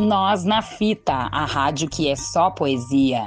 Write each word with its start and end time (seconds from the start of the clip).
Nós 0.00 0.46
na 0.46 0.62
Fita, 0.62 1.28
a 1.30 1.44
rádio 1.44 1.86
que 1.86 2.08
é 2.08 2.16
só 2.16 2.48
poesia. 2.48 3.26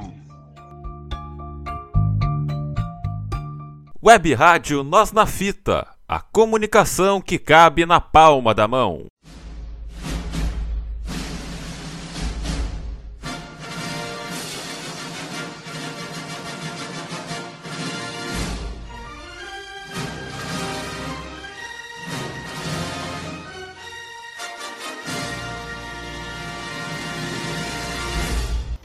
Web 4.03 4.33
Rádio 4.33 4.83
Nós 4.83 5.11
na 5.11 5.27
Fita, 5.27 5.87
a 6.07 6.19
comunicação 6.19 7.21
que 7.21 7.37
cabe 7.37 7.85
na 7.85 8.01
palma 8.01 8.55
da 8.55 8.67
mão. 8.67 9.05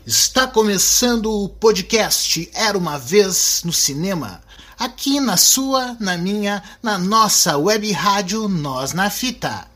Está 0.09 0.47
começando 0.47 1.31
o 1.31 1.51
podcast 1.51 2.51
Era 2.55 2.79
uma 2.79 2.99
Vez 2.99 3.61
no 3.63 3.75
Cinema. 3.75 4.41
Aqui 4.79 5.21
na 5.21 5.37
sua, 5.37 5.99
na 6.01 6.17
minha, 6.17 6.63
na 6.83 6.97
nossa 6.97 7.59
web 7.59 7.93
rádio 7.93 8.49
Nós 8.49 8.95
na 8.95 9.11
Fita. 9.11 9.67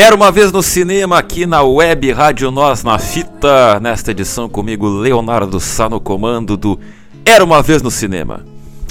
Era 0.00 0.14
uma 0.14 0.30
vez 0.30 0.52
no 0.52 0.62
cinema 0.62 1.18
aqui 1.18 1.44
na 1.44 1.60
web 1.60 2.12
Rádio 2.12 2.52
Nós 2.52 2.84
na 2.84 3.00
Fita, 3.00 3.80
nesta 3.80 4.12
edição 4.12 4.48
comigo 4.48 4.86
Leonardo 4.86 5.58
Sá 5.58 5.88
no 5.88 5.98
comando 5.98 6.56
do 6.56 6.78
Era 7.24 7.44
uma 7.44 7.60
vez 7.60 7.82
no 7.82 7.90
cinema. 7.90 8.46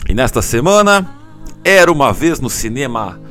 E 0.09 0.13
nesta 0.13 0.41
semana, 0.41 1.09
Era 1.63 1.89
uma 1.89 2.11
vez 2.11 2.41
no 2.41 2.49
cinema 2.49 3.21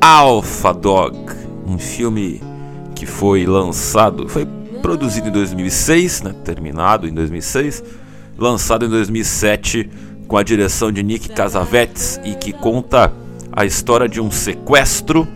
Alpha 0.00 0.74
Dog, 0.74 1.16
um 1.64 1.78
filme 1.78 2.42
que 2.96 3.06
foi 3.06 3.46
lançado, 3.46 4.28
foi 4.28 4.44
produzido 4.82 5.28
em 5.28 5.32
2006, 5.32 6.22
né, 6.22 6.34
terminado 6.44 7.06
em 7.06 7.14
2006, 7.14 7.84
lançado 8.36 8.86
em 8.86 8.88
2007 8.88 9.88
com 10.26 10.36
a 10.36 10.42
direção 10.42 10.90
de 10.90 11.00
Nick 11.00 11.28
Casavetes 11.28 12.20
e 12.24 12.34
que 12.34 12.52
conta 12.52 13.12
a 13.52 13.64
história 13.64 14.08
de 14.08 14.20
um 14.20 14.32
sequestro 14.32 15.28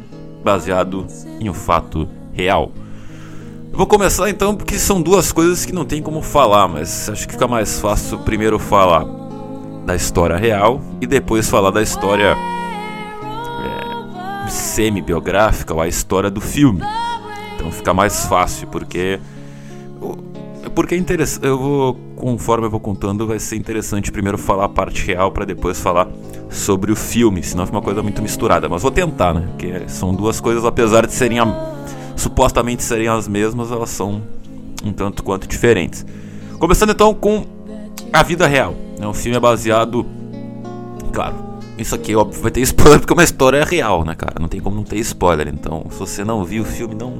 baseado 0.44 1.06
em 1.40 1.48
um 1.48 1.54
fato 1.54 2.08
real. 2.32 2.70
Vou 3.72 3.86
começar 3.86 4.30
então 4.30 4.54
porque 4.54 4.78
são 4.78 5.02
duas 5.02 5.32
coisas 5.32 5.64
que 5.64 5.72
não 5.72 5.84
tem 5.84 6.00
como 6.00 6.22
falar, 6.22 6.68
mas 6.68 7.08
acho 7.08 7.26
que 7.26 7.32
fica 7.32 7.48
mais 7.48 7.80
fácil 7.80 8.18
primeiro 8.18 8.58
falar 8.58 9.04
da 9.84 9.96
história 9.96 10.36
real 10.36 10.80
e 11.00 11.06
depois 11.06 11.48
falar 11.48 11.70
da 11.70 11.82
história 11.82 12.36
é, 14.46 14.48
semi-biográfica 14.48 15.74
ou 15.74 15.80
a 15.80 15.88
história 15.88 16.30
do 16.30 16.40
filme. 16.40 16.82
Então 17.56 17.72
fica 17.72 17.92
mais 17.92 18.26
fácil 18.26 18.68
porque 18.68 19.18
porque 20.70 20.94
é 20.94 20.98
interessante. 20.98 21.46
Eu 21.46 21.58
vou 21.58 21.94
conforme 22.16 22.66
eu 22.66 22.70
vou 22.70 22.80
contando 22.80 23.26
vai 23.26 23.38
ser 23.38 23.56
interessante 23.56 24.10
primeiro 24.10 24.38
falar 24.38 24.64
a 24.64 24.68
parte 24.68 25.04
real 25.04 25.30
para 25.30 25.44
depois 25.44 25.80
falar 25.80 26.08
sobre 26.48 26.92
o 26.92 26.96
filme, 26.96 27.42
senão 27.42 27.66
fica 27.66 27.76
uma 27.76 27.82
coisa 27.82 28.02
muito 28.02 28.22
misturada. 28.22 28.68
Mas 28.68 28.82
vou 28.82 28.90
tentar, 28.90 29.34
né? 29.34 29.46
Porque 29.50 29.88
são 29.88 30.14
duas 30.14 30.40
coisas, 30.40 30.64
apesar 30.64 31.06
de 31.06 31.12
serem 31.12 31.38
a, 31.38 31.74
supostamente 32.16 32.82
serem 32.82 33.08
as 33.08 33.26
mesmas, 33.28 33.70
elas 33.70 33.90
são 33.90 34.22
um 34.84 34.92
tanto 34.92 35.22
quanto 35.22 35.46
diferentes. 35.46 36.04
Começando 36.58 36.90
então 36.90 37.12
com 37.14 37.44
a 38.12 38.22
vida 38.22 38.46
real. 38.46 38.74
Né? 38.98 39.06
O 39.06 39.14
filme 39.14 39.36
é 39.36 39.40
baseado, 39.40 40.06
claro, 41.12 41.34
isso 41.76 41.94
aqui 41.94 42.14
óbvio 42.14 42.40
vai 42.40 42.50
ter 42.50 42.60
spoiler 42.60 43.00
porque 43.00 43.12
é 43.12 43.16
uma 43.16 43.24
história 43.24 43.64
real, 43.64 44.04
né, 44.04 44.14
cara? 44.14 44.34
Não 44.40 44.48
tem 44.48 44.60
como 44.60 44.76
não 44.76 44.84
ter 44.84 44.96
spoiler. 44.98 45.48
Então, 45.48 45.84
se 45.90 45.98
você 45.98 46.24
não 46.24 46.44
viu 46.44 46.62
o 46.62 46.66
filme, 46.66 46.94
não 46.94 47.16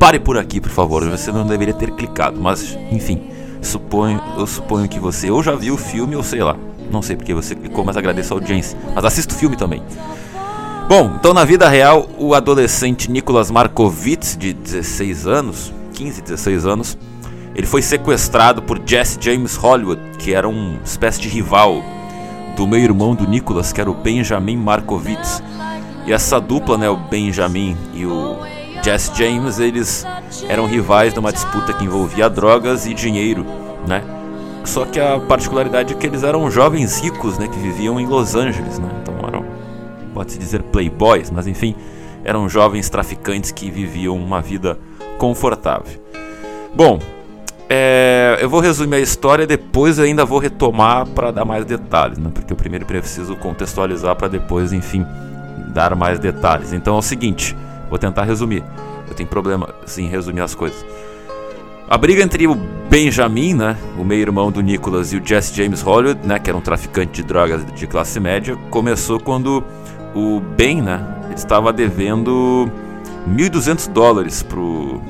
pare 0.00 0.18
por 0.18 0.38
aqui, 0.38 0.60
por 0.62 0.70
favor. 0.70 1.06
Você 1.10 1.30
não 1.30 1.46
deveria 1.46 1.74
ter 1.74 1.90
clicado, 1.90 2.40
mas 2.40 2.76
enfim, 2.90 3.22
suponho, 3.60 4.20
eu 4.38 4.46
suponho 4.46 4.88
que 4.88 4.98
você 4.98 5.30
ou 5.30 5.42
já 5.42 5.54
viu 5.54 5.74
o 5.74 5.76
filme 5.76 6.16
ou 6.16 6.24
sei 6.24 6.42
lá. 6.42 6.56
Não 6.90 7.02
sei 7.02 7.14
porque 7.14 7.34
você 7.34 7.54
clicou, 7.54 7.84
mas 7.84 7.96
agradeço 7.96 8.32
a 8.32 8.36
audiência. 8.36 8.76
Mas 8.94 9.04
assista 9.04 9.34
o 9.34 9.36
filme 9.36 9.56
também. 9.56 9.82
Bom, 10.88 11.12
então 11.20 11.34
na 11.34 11.44
vida 11.44 11.68
real, 11.68 12.08
o 12.18 12.34
adolescente 12.34 13.08
Nicolas 13.10 13.50
Markovitz, 13.50 14.36
de 14.36 14.54
16 14.54 15.26
anos, 15.26 15.72
15, 15.92 16.22
16 16.22 16.66
anos, 16.66 16.98
ele 17.54 17.66
foi 17.66 17.82
sequestrado 17.82 18.62
por 18.62 18.80
Jesse 18.84 19.18
James 19.20 19.54
Hollywood, 19.54 20.00
que 20.18 20.32
era 20.32 20.48
uma 20.48 20.80
espécie 20.82 21.20
de 21.20 21.28
rival 21.28 21.84
do 22.56 22.66
meio-irmão 22.66 23.14
do 23.14 23.28
Nicolas, 23.28 23.72
que 23.72 23.80
era 23.80 23.90
o 23.90 23.94
Benjamin 23.94 24.56
Markovitz. 24.56 25.42
E 26.06 26.12
essa 26.12 26.40
dupla, 26.40 26.78
né, 26.78 26.88
o 26.88 26.96
Benjamin 26.96 27.76
e 27.94 28.04
o 28.06 28.38
Jesse 28.82 29.10
James, 29.14 29.58
eles 29.58 30.06
eram 30.48 30.66
rivais 30.66 31.12
de 31.12 31.18
uma 31.18 31.32
disputa 31.32 31.72
que 31.72 31.84
envolvia 31.84 32.30
drogas 32.30 32.86
e 32.86 32.94
dinheiro, 32.94 33.44
né? 33.86 34.02
Só 34.64 34.84
que 34.84 34.98
a 34.98 35.18
particularidade 35.18 35.92
é 35.92 35.96
que 35.96 36.06
eles 36.06 36.22
eram 36.22 36.50
jovens 36.50 37.00
ricos, 37.00 37.38
né, 37.38 37.48
que 37.48 37.58
viviam 37.58 37.98
em 37.98 38.06
Los 38.06 38.34
Angeles, 38.34 38.78
né? 38.78 38.88
Então 39.02 39.14
eram, 39.26 39.44
pode-se 40.14 40.38
dizer 40.38 40.62
playboys, 40.64 41.30
mas 41.30 41.46
enfim, 41.46 41.74
eram 42.24 42.48
jovens 42.48 42.88
traficantes 42.88 43.50
que 43.50 43.70
viviam 43.70 44.16
uma 44.16 44.40
vida 44.40 44.78
confortável. 45.18 46.00
Bom, 46.74 46.98
é, 47.68 48.38
eu 48.40 48.48
vou 48.48 48.60
resumir 48.60 48.96
a 48.96 49.00
história, 49.00 49.46
depois 49.46 49.98
eu 49.98 50.04
ainda 50.04 50.24
vou 50.24 50.38
retomar 50.38 51.06
para 51.06 51.30
dar 51.30 51.44
mais 51.44 51.64
detalhes, 51.64 52.18
né? 52.18 52.30
Porque 52.32 52.52
eu 52.52 52.56
primeiro 52.56 52.84
preciso 52.84 53.36
contextualizar 53.36 54.16
para 54.16 54.28
depois, 54.28 54.72
enfim, 54.72 55.06
dar 55.68 55.94
mais 55.94 56.18
detalhes. 56.18 56.72
Então 56.72 56.96
é 56.96 56.98
o 56.98 57.02
seguinte, 57.02 57.56
vou 57.90 57.98
tentar 57.98 58.22
resumir. 58.22 58.64
Eu 59.08 59.14
tenho 59.14 59.28
problema 59.28 59.74
em 59.98 60.06
resumir 60.06 60.40
as 60.40 60.54
coisas. 60.54 60.86
A 61.88 61.98
briga 61.98 62.22
entre 62.22 62.46
o 62.46 62.54
Benjamin, 62.88 63.52
né, 63.52 63.76
o 63.98 64.04
meio-irmão 64.04 64.52
do 64.52 64.60
Nicholas, 64.60 65.12
e 65.12 65.16
o 65.16 65.26
Jesse 65.26 65.56
James 65.56 65.82
Hollywood, 65.82 66.24
né, 66.24 66.38
que 66.38 66.48
era 66.48 66.56
um 66.56 66.60
traficante 66.60 67.20
de 67.20 67.24
drogas 67.24 67.66
de 67.74 67.86
classe 67.88 68.20
média, 68.20 68.56
começou 68.70 69.18
quando 69.18 69.64
o 70.14 70.40
Ben, 70.56 70.80
né, 70.80 71.04
estava 71.34 71.72
devendo 71.72 72.70
1.200 73.28 73.90
dólares 73.90 74.40
pro 74.40 75.00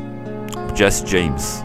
Jesse 0.74 1.06
James. 1.06 1.62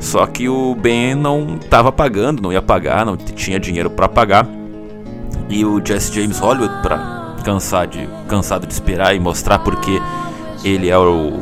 Só 0.00 0.26
que 0.26 0.48
o 0.48 0.74
Ben 0.74 1.14
não 1.14 1.56
estava 1.56 1.92
pagando, 1.92 2.42
não 2.42 2.52
ia 2.52 2.62
pagar, 2.62 3.06
não 3.06 3.16
tinha 3.16 3.60
dinheiro 3.60 3.90
para 3.90 4.08
pagar. 4.08 4.48
E 5.48 5.64
o 5.64 5.80
Jesse 5.84 6.12
James 6.12 6.38
Hollywood, 6.38 6.82
para 6.82 7.36
cansar 7.44 7.86
de 7.86 8.08
cansado 8.28 8.66
de 8.66 8.72
esperar 8.72 9.14
e 9.14 9.20
mostrar 9.20 9.58
porque 9.60 10.00
ele 10.64 10.88
é 10.88 10.98
o 10.98 11.38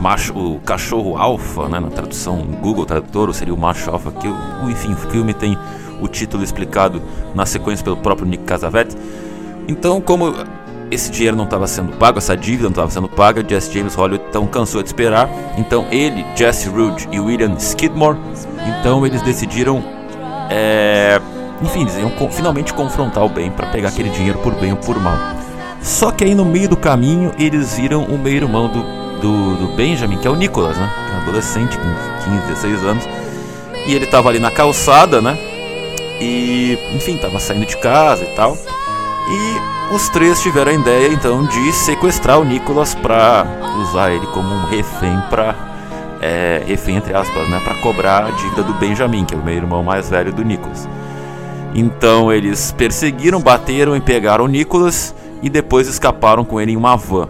macho, 0.00 0.32
o 0.34 0.60
cachorro 0.60 1.16
alfa, 1.16 1.68
né, 1.68 1.80
na 1.80 1.88
tradução 1.88 2.38
Google 2.60 2.86
Tradutor, 2.86 3.32
seria 3.34 3.54
o 3.54 3.58
macho 3.58 3.90
alfa, 3.90 4.10
que 4.12 4.28
enfim, 4.68 4.92
o 4.92 4.96
filme 4.96 5.34
tem 5.34 5.58
o 6.00 6.06
título 6.06 6.42
explicado 6.42 7.02
na 7.34 7.44
sequência 7.44 7.84
pelo 7.84 7.96
próprio 7.96 8.26
Nick 8.26 8.44
Casavetes. 8.44 8.96
Então, 9.66 10.00
como 10.00 10.34
esse 10.90 11.10
dinheiro 11.10 11.36
não 11.36 11.44
estava 11.44 11.66
sendo 11.66 11.92
pago, 11.96 12.18
essa 12.18 12.36
dívida 12.36 12.64
não 12.64 12.70
estava 12.70 12.90
sendo 12.90 13.08
paga, 13.08 13.44
Jesse 13.46 13.72
James 13.72 13.94
Hollywood 13.94 14.24
então 14.28 14.46
cansou 14.46 14.82
de 14.82 14.88
esperar. 14.88 15.28
Então 15.58 15.86
ele, 15.90 16.24
Jesse 16.34 16.68
Rude 16.68 17.08
e 17.12 17.20
William 17.20 17.54
Skidmore, 17.58 18.18
então 18.66 19.04
eles 19.04 19.20
decidiram, 19.22 19.84
é, 20.50 21.20
enfim, 21.62 21.82
eles 21.82 21.96
iam 21.96 22.10
finalmente 22.30 22.72
confrontar 22.72 23.24
o 23.24 23.28
bem 23.28 23.50
para 23.50 23.66
pegar 23.66 23.90
aquele 23.90 24.08
dinheiro 24.08 24.38
por 24.38 24.54
bem 24.54 24.72
ou 24.72 24.78
por 24.78 24.98
mal. 24.98 25.37
Só 25.80 26.10
que 26.10 26.24
aí 26.24 26.34
no 26.34 26.44
meio 26.44 26.68
do 26.68 26.76
caminho 26.76 27.32
eles 27.38 27.76
viram 27.76 28.04
o 28.04 28.18
meio-irmão 28.18 28.68
do 28.68 28.98
do, 29.20 29.56
do 29.56 29.66
Benjamin, 29.74 30.16
que 30.18 30.26
é 30.26 30.30
o 30.30 30.36
Nicholas, 30.36 30.76
né? 30.76 30.90
É 31.10 31.16
um 31.16 31.22
adolescente 31.22 31.76
com 31.76 32.30
15, 32.30 32.46
16 32.46 32.84
anos. 32.84 33.08
E 33.86 33.94
ele 33.94 34.06
tava 34.06 34.28
ali 34.28 34.38
na 34.38 34.50
calçada, 34.50 35.20
né? 35.20 35.36
E, 36.20 36.78
enfim, 36.94 37.16
tava 37.16 37.38
saindo 37.38 37.66
de 37.66 37.76
casa 37.76 38.24
e 38.24 38.34
tal. 38.34 38.56
E 39.30 39.94
os 39.94 40.08
três 40.08 40.40
tiveram 40.40 40.72
a 40.72 40.74
ideia 40.74 41.08
então 41.08 41.46
de 41.46 41.72
sequestrar 41.72 42.40
o 42.40 42.44
Nicholas 42.44 42.94
pra 42.94 43.46
usar 43.80 44.10
ele 44.10 44.26
como 44.28 44.48
um 44.48 44.64
refém 44.66 45.20
pra. 45.30 45.54
É, 46.20 46.64
refém 46.66 46.96
entre 46.96 47.14
aspas, 47.14 47.48
né? 47.48 47.60
Pra 47.62 47.76
cobrar 47.76 48.24
a 48.24 48.30
dívida 48.30 48.62
do 48.62 48.74
Benjamin, 48.74 49.24
que 49.24 49.34
é 49.34 49.38
o 49.38 49.42
meu 49.42 49.54
irmão 49.54 49.82
mais 49.82 50.10
velho 50.10 50.32
do 50.32 50.44
Nicholas. 50.44 50.88
Então 51.74 52.32
eles 52.32 52.72
perseguiram, 52.72 53.40
bateram 53.40 53.94
e 53.94 54.00
pegaram 54.00 54.46
o 54.46 54.48
Nicholas 54.48 55.14
e 55.42 55.48
depois 55.48 55.88
escaparam 55.88 56.44
com 56.44 56.60
ele 56.60 56.72
em 56.72 56.76
uma 56.76 56.96
van. 56.96 57.28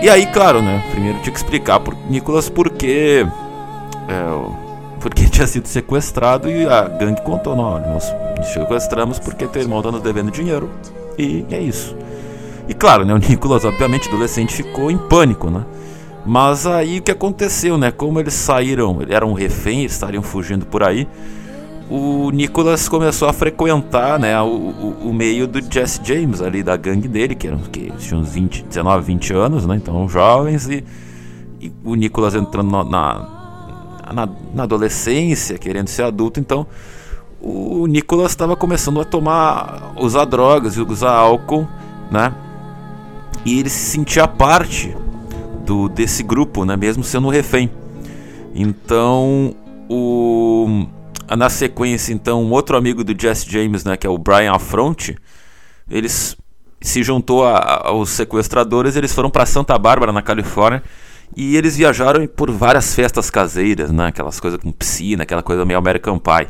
E 0.00 0.08
aí, 0.08 0.26
claro, 0.26 0.62
né? 0.62 0.82
Primeiro 0.90 1.18
tinha 1.20 1.32
que 1.32 1.38
explicar 1.38 1.80
pro 1.80 1.96
Nicolas 2.08 2.48
por 2.48 2.70
É, 2.82 3.28
porque 5.00 5.24
tinha 5.30 5.46
sido 5.46 5.66
sequestrado 5.66 6.50
e 6.50 6.66
a 6.66 6.82
gangue 6.88 7.20
contou: 7.22 7.54
não, 7.54 7.78
nós, 7.92 8.12
sequestramos 8.52 9.18
porque 9.18 9.46
teu 9.46 9.62
irmão 9.62 9.82
tá 9.82 9.92
nos 9.92 10.02
devendo 10.02 10.30
dinheiro. 10.30 10.70
E 11.18 11.44
é 11.50 11.60
isso. 11.60 11.96
E 12.68 12.74
claro, 12.74 13.04
né, 13.04 13.12
o 13.12 13.18
Nicolas, 13.18 13.64
obviamente, 13.64 14.08
adolescente, 14.08 14.54
ficou 14.54 14.90
em 14.90 14.96
pânico, 14.96 15.50
né? 15.50 15.64
Mas 16.24 16.66
aí 16.66 17.00
o 17.00 17.02
que 17.02 17.10
aconteceu, 17.10 17.76
né? 17.76 17.90
Como 17.90 18.18
eles 18.20 18.34
saíram, 18.34 18.98
eram 19.08 19.32
reféns, 19.32 19.92
estariam 19.92 20.22
fugindo 20.22 20.64
por 20.64 20.82
aí, 20.82 21.08
o 21.90 22.30
Nicholas 22.30 22.88
começou 22.88 23.28
a 23.28 23.32
frequentar 23.32 24.18
né, 24.18 24.40
o, 24.40 24.46
o, 24.46 24.96
o, 25.08 25.14
meio 25.14 25.46
do 25.46 25.60
Jesse 25.60 26.00
James 26.02 26.40
ali, 26.40 26.62
da 26.62 26.76
gangue 26.76 27.08
dele, 27.08 27.34
que 27.34 27.46
eram 27.46 27.58
que 27.58 27.90
tinham 27.98 28.20
uns 28.20 28.30
20, 28.30 28.64
19, 28.64 29.04
20 29.04 29.32
anos, 29.34 29.66
né? 29.66 29.76
Então 29.76 30.08
jovens, 30.08 30.68
e, 30.68 30.84
e 31.60 31.72
o 31.84 31.94
Nicholas 31.94 32.34
entrando 32.34 32.70
na, 32.70 32.84
na, 34.12 34.28
na, 34.54 34.62
adolescência, 34.62 35.58
querendo 35.58 35.88
ser 35.88 36.04
adulto, 36.04 36.40
então 36.40 36.66
o 37.40 37.86
Nicholas 37.86 38.30
estava 38.30 38.54
começando 38.54 39.00
a 39.00 39.04
tomar, 39.04 39.92
usar 39.98 40.24
drogas 40.24 40.76
e 40.76 40.80
usar 40.80 41.12
álcool, 41.12 41.66
né? 42.10 42.32
E 43.44 43.58
ele 43.58 43.68
se 43.68 43.90
sentia 43.90 44.28
parte 44.28 44.96
do, 45.66 45.88
desse 45.88 46.22
grupo, 46.22 46.64
né? 46.64 46.76
Mesmo 46.76 47.02
sendo 47.02 47.26
um 47.26 47.30
refém. 47.30 47.68
Então, 48.54 49.54
o, 49.88 50.86
na 51.36 51.48
sequência, 51.48 52.12
então, 52.12 52.42
um 52.42 52.50
outro 52.50 52.76
amigo 52.76 53.02
do 53.02 53.20
Jesse 53.20 53.50
James, 53.50 53.84
né? 53.84 53.96
Que 53.96 54.06
é 54.06 54.10
o 54.10 54.18
Brian 54.18 54.52
Affronte, 54.52 55.16
eles 55.90 56.36
se 56.80 57.02
juntou 57.02 57.46
a, 57.46 57.88
aos 57.88 58.10
sequestradores, 58.10 58.96
eles 58.96 59.12
foram 59.12 59.30
para 59.30 59.46
Santa 59.46 59.78
Bárbara, 59.78 60.12
na 60.12 60.22
Califórnia, 60.22 60.82
e 61.36 61.56
eles 61.56 61.76
viajaram 61.76 62.26
por 62.26 62.50
várias 62.50 62.94
festas 62.94 63.30
caseiras, 63.30 63.90
né? 63.90 64.08
Aquelas 64.08 64.40
coisas 64.40 64.60
com 64.60 64.72
piscina, 64.72 65.22
aquela 65.22 65.42
coisa 65.42 65.64
meio 65.64 65.78
American 65.78 66.18
Pie. 66.18 66.48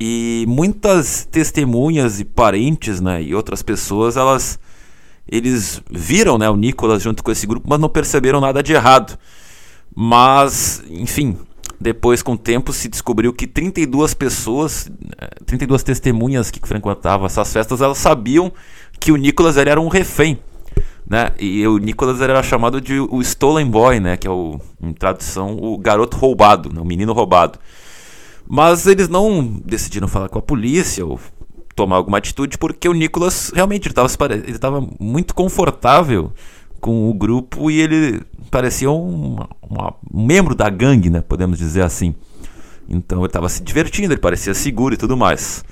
E 0.00 0.44
muitas 0.46 1.24
testemunhas 1.24 2.20
e 2.20 2.24
parentes, 2.24 3.00
né, 3.00 3.20
e 3.20 3.34
outras 3.34 3.62
pessoas, 3.62 4.16
elas 4.16 4.58
eles 5.30 5.82
viram, 5.90 6.38
né, 6.38 6.48
o 6.48 6.56
Nicolas 6.56 7.02
junto 7.02 7.22
com 7.22 7.30
esse 7.30 7.46
grupo, 7.46 7.66
mas 7.68 7.78
não 7.78 7.88
perceberam 7.88 8.40
nada 8.40 8.62
de 8.62 8.72
errado. 8.72 9.18
Mas, 9.94 10.82
enfim, 10.88 11.36
depois 11.80 12.22
com 12.22 12.32
o 12.32 12.38
tempo 12.38 12.72
se 12.72 12.88
descobriu 12.88 13.32
que 13.32 13.46
32 13.46 14.14
pessoas, 14.14 14.90
32 15.46 15.80
eh, 15.80 15.84
testemunhas 15.84 16.50
que 16.50 16.60
frequentavam 16.66 17.26
essas 17.26 17.52
festas, 17.52 17.80
elas 17.80 17.98
sabiam 17.98 18.52
que 18.98 19.12
o 19.12 19.16
Nicolas 19.16 19.56
era 19.56 19.80
um 19.80 19.88
refém, 19.88 20.38
né? 21.08 21.30
E 21.38 21.66
o 21.66 21.78
Nicolas 21.78 22.20
era 22.20 22.42
chamado 22.42 22.80
de 22.80 22.98
o 22.98 23.20
Stolen 23.22 23.66
Boy, 23.70 24.00
né, 24.00 24.16
que 24.16 24.26
é 24.26 24.30
o 24.30 24.60
em 24.82 24.92
tradução 24.92 25.56
o 25.56 25.78
garoto 25.78 26.16
roubado, 26.16 26.72
né, 26.72 26.80
o 26.80 26.84
menino 26.84 27.12
roubado. 27.12 27.58
Mas 28.46 28.86
eles 28.86 29.08
não 29.08 29.44
decidiram 29.64 30.08
falar 30.08 30.28
com 30.28 30.38
a 30.38 30.42
polícia 30.42 31.06
ou 31.06 31.20
tomar 31.76 31.96
alguma 31.96 32.18
atitude 32.18 32.58
porque 32.58 32.88
o 32.88 32.92
Nicolas 32.92 33.52
realmente 33.54 33.88
estava 34.48 34.84
muito 34.98 35.32
confortável 35.32 36.32
com 36.80 37.08
o 37.08 37.14
grupo 37.14 37.70
e 37.70 37.80
ele 37.80 38.20
parecia 38.48 38.90
um, 38.90 39.36
uma, 39.62 39.94
um 40.12 40.24
membro 40.24 40.54
da 40.54 40.68
gangue, 40.68 41.10
né, 41.10 41.20
podemos 41.20 41.58
dizer 41.58 41.82
assim. 41.82 42.14
Então 42.88 43.18
ele 43.18 43.26
estava 43.26 43.48
se 43.48 43.62
divertindo, 43.62 44.12
ele 44.12 44.20
parecia 44.20 44.54
seguro 44.54 44.94
e 44.94 44.96
tudo 44.96 45.16
mais. 45.16 45.64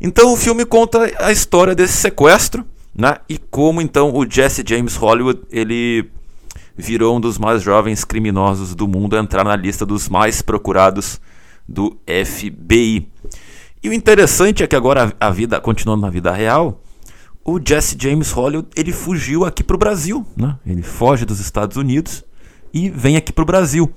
Então 0.00 0.32
o 0.32 0.36
filme 0.36 0.64
conta 0.64 1.10
a 1.18 1.32
história 1.32 1.74
desse 1.74 1.94
sequestro, 1.94 2.64
né, 2.94 3.16
e 3.28 3.38
como 3.38 3.80
então 3.80 4.14
o 4.14 4.28
Jesse 4.28 4.62
James 4.66 4.96
Hollywood 4.96 5.40
ele 5.50 6.10
virou 6.76 7.16
um 7.16 7.20
dos 7.20 7.38
mais 7.38 7.62
jovens 7.62 8.04
criminosos 8.04 8.74
do 8.74 8.86
mundo 8.86 9.16
a 9.16 9.20
entrar 9.20 9.44
na 9.44 9.56
lista 9.56 9.86
dos 9.86 10.08
mais 10.08 10.42
procurados 10.42 11.20
do 11.66 11.96
FBI. 12.06 13.08
E 13.82 13.88
o 13.88 13.92
interessante 13.92 14.62
é 14.62 14.66
que 14.66 14.76
agora 14.76 15.14
a 15.18 15.30
vida, 15.30 15.60
continuando 15.60 16.02
na 16.02 16.10
vida 16.10 16.30
real, 16.30 16.80
o 17.46 17.60
Jesse 17.64 17.96
James 17.98 18.32
Hollywood 18.32 18.68
ele 18.74 18.92
fugiu 18.92 19.44
aqui 19.44 19.62
para 19.62 19.76
o 19.76 19.78
Brasil, 19.78 20.26
né? 20.36 20.58
Ele 20.66 20.82
foge 20.82 21.24
dos 21.24 21.38
Estados 21.38 21.76
Unidos 21.76 22.24
e 22.74 22.90
vem 22.90 23.16
aqui 23.16 23.32
para 23.32 23.42
o 23.42 23.46
Brasil, 23.46 23.88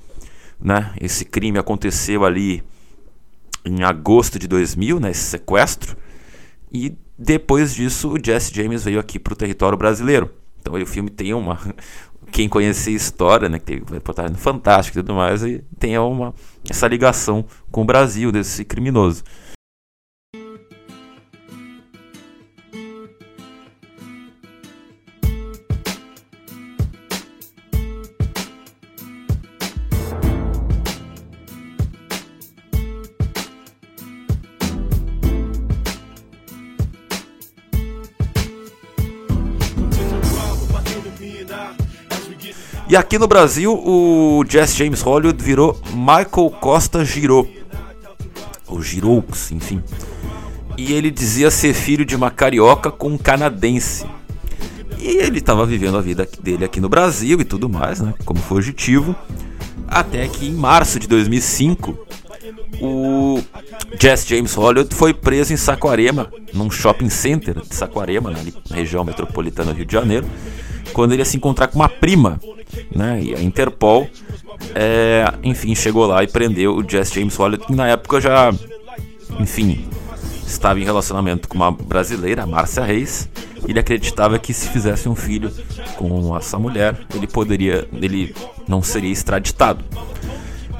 né? 0.60 0.92
Esse 1.00 1.24
crime 1.24 1.58
aconteceu 1.58 2.24
ali 2.24 2.62
em 3.64 3.82
agosto 3.82 4.38
de 4.38 4.46
2000, 4.46 5.00
né? 5.00 5.10
Esse 5.10 5.24
sequestro 5.24 5.96
e 6.72 6.96
depois 7.18 7.74
disso 7.74 8.12
o 8.12 8.24
Jesse 8.24 8.54
James 8.54 8.84
veio 8.84 9.00
aqui 9.00 9.18
para 9.18 9.32
o 9.32 9.36
território 9.36 9.76
brasileiro. 9.76 10.30
Então 10.60 10.74
o 10.74 10.86
filme 10.86 11.10
tem 11.10 11.34
uma, 11.34 11.58
quem 12.30 12.48
conhecer 12.48 12.90
a 12.90 12.94
história, 12.94 13.48
né, 13.48 13.58
que 13.58 13.64
tem 13.64 13.82
reportagem 13.90 14.36
fantástica 14.36 15.00
e 15.00 15.02
tudo 15.02 15.14
mais, 15.14 15.42
e 15.42 15.64
tem 15.76 15.98
uma, 15.98 16.32
essa 16.68 16.86
ligação 16.86 17.44
com 17.70 17.82
o 17.82 17.84
Brasil 17.84 18.30
desse 18.30 18.64
criminoso. 18.64 19.24
E 42.90 42.96
aqui 42.96 43.20
no 43.20 43.28
Brasil, 43.28 43.72
o 43.72 44.44
Jesse 44.48 44.76
James 44.76 45.00
Hollywood 45.00 45.40
virou 45.40 45.80
Michael 45.94 46.50
Costa 46.60 47.04
Giro. 47.04 47.48
Ou 48.66 48.82
Giroux, 48.82 49.52
enfim. 49.52 49.80
E 50.76 50.92
ele 50.92 51.08
dizia 51.08 51.52
ser 51.52 51.72
filho 51.72 52.04
de 52.04 52.16
uma 52.16 52.32
carioca 52.32 52.90
com 52.90 53.10
um 53.10 53.16
canadense. 53.16 54.04
E 54.98 55.06
ele 55.06 55.38
estava 55.38 55.64
vivendo 55.64 55.98
a 55.98 56.00
vida 56.00 56.28
dele 56.42 56.64
aqui 56.64 56.80
no 56.80 56.88
Brasil 56.88 57.40
e 57.40 57.44
tudo 57.44 57.68
mais, 57.68 58.00
né? 58.00 58.12
Como 58.24 58.40
fugitivo. 58.40 59.14
Até 59.86 60.26
que 60.26 60.48
em 60.48 60.52
março 60.52 60.98
de 60.98 61.06
2005, 61.06 61.96
o 62.80 63.40
Jesse 64.00 64.34
James 64.34 64.52
Hollywood 64.54 64.92
foi 64.92 65.14
preso 65.14 65.52
em 65.52 65.56
Saquarema, 65.56 66.28
num 66.52 66.68
shopping 66.68 67.08
center 67.08 67.60
de 67.60 67.72
Saquarema, 67.72 68.32
na 68.32 68.40
região 68.74 69.04
metropolitana 69.04 69.72
do 69.72 69.76
Rio 69.76 69.86
de 69.86 69.92
Janeiro 69.92 70.26
quando 70.92 71.12
ele 71.12 71.22
ia 71.22 71.24
se 71.24 71.36
encontrar 71.36 71.68
com 71.68 71.78
uma 71.78 71.88
prima, 71.88 72.40
né? 72.94 73.20
E 73.22 73.34
a 73.34 73.42
Interpol, 73.42 74.08
é, 74.74 75.24
enfim, 75.42 75.74
chegou 75.74 76.06
lá 76.06 76.22
e 76.22 76.28
prendeu 76.28 76.76
o 76.76 76.88
Jesse 76.88 77.14
James 77.14 77.36
Holliday, 77.36 77.66
que 77.66 77.74
na 77.74 77.88
época 77.88 78.20
já, 78.20 78.52
enfim, 79.38 79.86
estava 80.46 80.78
em 80.78 80.84
relacionamento 80.84 81.48
com 81.48 81.56
uma 81.56 81.70
brasileira, 81.70 82.46
Márcia 82.46 82.84
Reis. 82.84 83.28
Ele 83.68 83.78
acreditava 83.78 84.38
que 84.38 84.54
se 84.54 84.68
fizesse 84.68 85.08
um 85.08 85.14
filho 85.14 85.52
com 85.96 86.36
essa 86.36 86.58
mulher, 86.58 86.96
ele 87.14 87.26
poderia, 87.26 87.86
ele 87.92 88.34
não 88.66 88.82
seria 88.82 89.12
extraditado. 89.12 89.84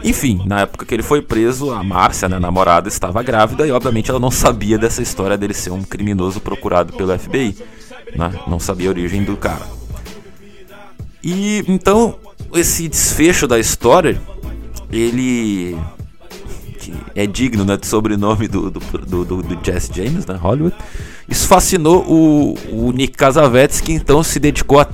Enfim, 0.03 0.43
na 0.47 0.61
época 0.63 0.87
que 0.87 0.95
ele 0.95 1.03
foi 1.03 1.21
preso, 1.21 1.73
a 1.73 1.83
Márcia, 1.85 2.29
né, 2.29 2.37
a 2.37 2.41
namorada, 2.41 2.89
estava 2.89 3.23
grávida 3.23 3.67
e 3.67 3.71
obviamente 3.71 4.11
ela 4.11 4.19
não 4.19 4.31
sabia 4.31 4.79
dessa 4.79 5.03
história 5.03 5.37
dele 5.37 5.53
ser 5.53 5.71
um 5.71 5.83
criminoso 5.83 6.41
procurado 6.41 6.93
pelo 6.95 7.17
FBI. 7.19 7.57
Né? 8.17 8.33
Não 8.47 8.59
sabia 8.59 8.89
a 8.89 8.93
origem 8.93 9.23
do 9.23 9.37
cara. 9.37 9.80
E 11.23 11.65
então 11.69 12.19
esse 12.55 12.89
desfecho 12.89 13.47
da 13.47 13.59
história, 13.59 14.21
ele 14.91 15.77
que 16.79 16.95
é 17.15 17.27
digno 17.27 17.65
né, 17.65 17.77
do 17.77 17.85
sobrenome 17.85 18.49
do, 18.49 18.71
do, 18.71 18.81
do, 18.81 19.25
do, 19.25 19.43
do 19.43 19.65
Jesse 19.65 19.93
James, 19.95 20.27
né, 20.27 20.35
Hollywood. 20.35 20.75
Isso 21.29 21.47
fascinou 21.47 22.05
o, 22.09 22.55
o 22.71 22.93
Nick 22.93 23.17
Casavetes, 23.17 23.81
que 23.81 23.93
então 23.93 24.23
se 24.23 24.41
dedicou 24.41 24.81
a, 24.81 24.89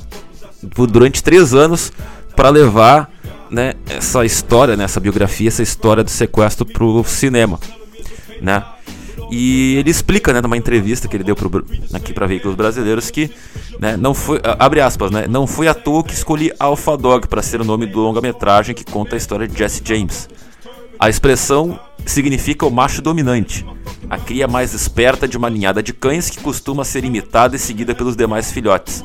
durante 0.91 1.23
três 1.23 1.55
anos 1.55 1.93
para 2.35 2.51
levar 2.51 3.11
né, 3.51 3.75
essa 3.89 4.25
história, 4.25 4.77
né, 4.77 4.85
essa 4.85 5.01
biografia, 5.01 5.49
essa 5.49 5.63
história 5.63 6.03
do 6.03 6.11
sequestro 6.11 6.67
para 6.67 6.85
o 6.85 7.05
cinema, 7.05 7.59
né? 8.43 8.65
E 9.31 9.77
ele 9.77 9.91
explica, 9.91 10.33
né, 10.33 10.41
numa 10.41 10.57
entrevista 10.57 11.09
que 11.09 11.17
ele 11.17 11.25
deu 11.25 11.35
pro, 11.35 11.65
aqui 11.93 12.13
para 12.13 12.27
veículos 12.27 12.57
brasileiros 12.57 13.11
que, 13.11 13.31
né, 13.79 13.97
não 13.97 14.15
foi, 14.15 14.41
abre 14.59 14.81
aspas, 14.81 15.11
né, 15.11 15.27
não 15.29 15.47
foi 15.47 15.69
à 15.69 15.75
toa 15.75 16.03
que 16.03 16.15
escolhi 16.15 16.53
Alpha 16.59 16.97
Dog 16.97 17.29
para 17.29 17.43
ser 17.43 17.61
o 17.61 17.65
nome 17.65 17.87
do 17.87 18.01
longa-metragem 18.01 18.75
que 18.75 18.85
conta 18.85 19.17
a 19.17 19.19
história 19.19 19.47
de 19.47 19.57
Jesse 19.57 19.83
James. 19.85 20.29
A 20.99 21.09
expressão 21.09 21.79
significa 22.05 22.65
o 22.67 22.71
macho 22.71 23.03
dominante, 23.03 23.67
a 24.09 24.19
cria 24.19 24.49
mais 24.49 24.73
esperta 24.73 25.29
de 25.29 25.37
uma 25.37 25.51
ninhada 25.51 25.83
de 25.83 25.93
cães 25.93 26.31
que 26.31 26.41
costuma 26.41 26.85
ser 26.85 27.05
imitada 27.05 27.57
e 27.57 27.59
seguida 27.59 27.95
pelos 27.95 28.17
demais 28.17 28.51
filhotes. 28.51 29.05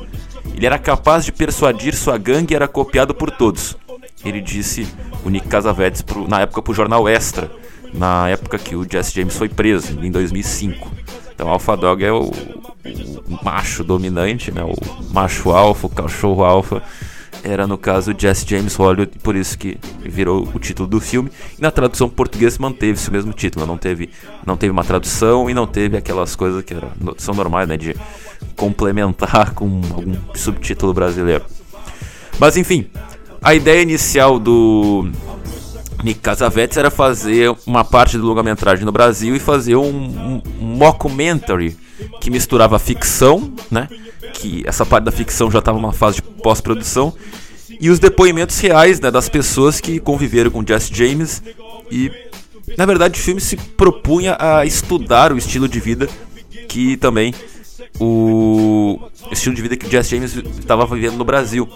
Ele 0.54 0.66
era 0.66 0.78
capaz 0.78 1.24
de 1.24 1.32
persuadir 1.32 1.94
sua 1.94 2.16
gangue 2.16 2.54
e 2.54 2.56
era 2.56 2.68
copiado 2.68 3.14
por 3.14 3.30
todos. 3.30 3.76
Ele 4.24 4.40
disse 4.40 4.86
o 5.24 5.30
Nick 5.30 5.48
Casavetes 5.48 6.02
pro, 6.02 6.28
na 6.28 6.40
época 6.40 6.62
para 6.62 6.70
o 6.70 6.74
jornal 6.74 7.08
Extra 7.08 7.50
na 7.92 8.28
época 8.28 8.58
que 8.58 8.74
o 8.74 8.86
Jesse 8.90 9.14
James 9.14 9.36
foi 9.36 9.48
preso, 9.48 9.98
em 10.00 10.10
2005. 10.10 10.90
Então, 11.34 11.48
Alpha 11.48 11.76
Dog 11.76 12.02
é 12.02 12.12
o, 12.12 12.30
o 12.84 13.44
macho 13.44 13.84
dominante, 13.84 14.50
né? 14.50 14.62
o 14.62 14.74
macho 15.12 15.50
alfa, 15.50 15.86
o 15.86 15.90
cachorro 15.90 16.44
alfa, 16.44 16.82
era 17.44 17.66
no 17.66 17.76
caso 17.76 18.14
Jesse 18.16 18.46
James 18.48 18.74
Hollywood, 18.74 19.18
por 19.20 19.34
isso 19.34 19.58
que 19.58 19.78
virou 20.00 20.48
o 20.54 20.58
título 20.58 20.88
do 20.88 21.00
filme. 21.00 21.30
E 21.58 21.62
na 21.62 21.70
tradução 21.70 22.08
portuguesa 22.08 22.56
manteve-se 22.60 23.08
o 23.08 23.12
mesmo 23.12 23.32
título, 23.32 23.66
não 23.66 23.76
teve, 23.76 24.10
não 24.46 24.56
teve 24.56 24.70
uma 24.70 24.84
tradução 24.84 25.50
e 25.50 25.54
não 25.54 25.66
teve 25.66 25.96
aquelas 25.96 26.36
coisas 26.36 26.62
que 26.64 26.74
era, 26.74 26.88
são 27.18 27.34
normais, 27.34 27.68
né, 27.68 27.76
de 27.76 27.96
complementar 28.56 29.52
com 29.54 29.80
algum 29.94 30.14
subtítulo 30.34 30.92
brasileiro. 30.92 31.44
Mas 32.38 32.56
enfim, 32.56 32.86
a 33.42 33.54
ideia 33.54 33.82
inicial 33.82 34.38
do 34.38 35.10
Nick 36.02 36.20
Casavetes 36.20 36.76
era 36.76 36.90
fazer 36.90 37.54
uma 37.66 37.84
parte 37.84 38.16
do 38.16 38.26
longa-metragem 38.26 38.84
no 38.84 38.92
Brasil 38.92 39.34
e 39.34 39.40
fazer 39.40 39.76
um, 39.76 40.40
um 40.60 40.64
mockumentary 40.64 41.76
que 42.20 42.30
misturava 42.30 42.78
ficção, 42.78 43.52
né? 43.70 43.88
Que 44.34 44.62
essa 44.66 44.84
parte 44.84 45.04
da 45.04 45.12
ficção 45.12 45.50
já 45.50 45.58
estava 45.58 45.78
numa 45.78 45.92
fase 45.92 46.16
de 46.16 46.22
pós-produção 46.22 47.14
e 47.80 47.90
os 47.90 47.98
depoimentos 47.98 48.58
reais, 48.60 49.00
né, 49.00 49.10
das 49.10 49.28
pessoas 49.28 49.80
que 49.80 49.98
conviveram 49.98 50.50
com 50.50 50.64
Jesse 50.64 50.94
James 50.94 51.42
e 51.90 52.10
na 52.78 52.86
verdade 52.86 53.18
o 53.18 53.22
filme 53.22 53.40
se 53.40 53.56
propunha 53.56 54.36
a 54.38 54.64
estudar 54.64 55.32
o 55.32 55.36
estilo 55.36 55.68
de 55.68 55.80
vida 55.80 56.08
que 56.68 56.96
também 56.96 57.34
o 58.00 58.98
estilo 59.30 59.54
de 59.54 59.62
vida 59.62 59.76
que 59.76 59.90
Jesse 59.90 60.10
James 60.10 60.36
estava 60.58 60.86
vivendo 60.86 61.16
no 61.16 61.24
Brasil 61.24 61.68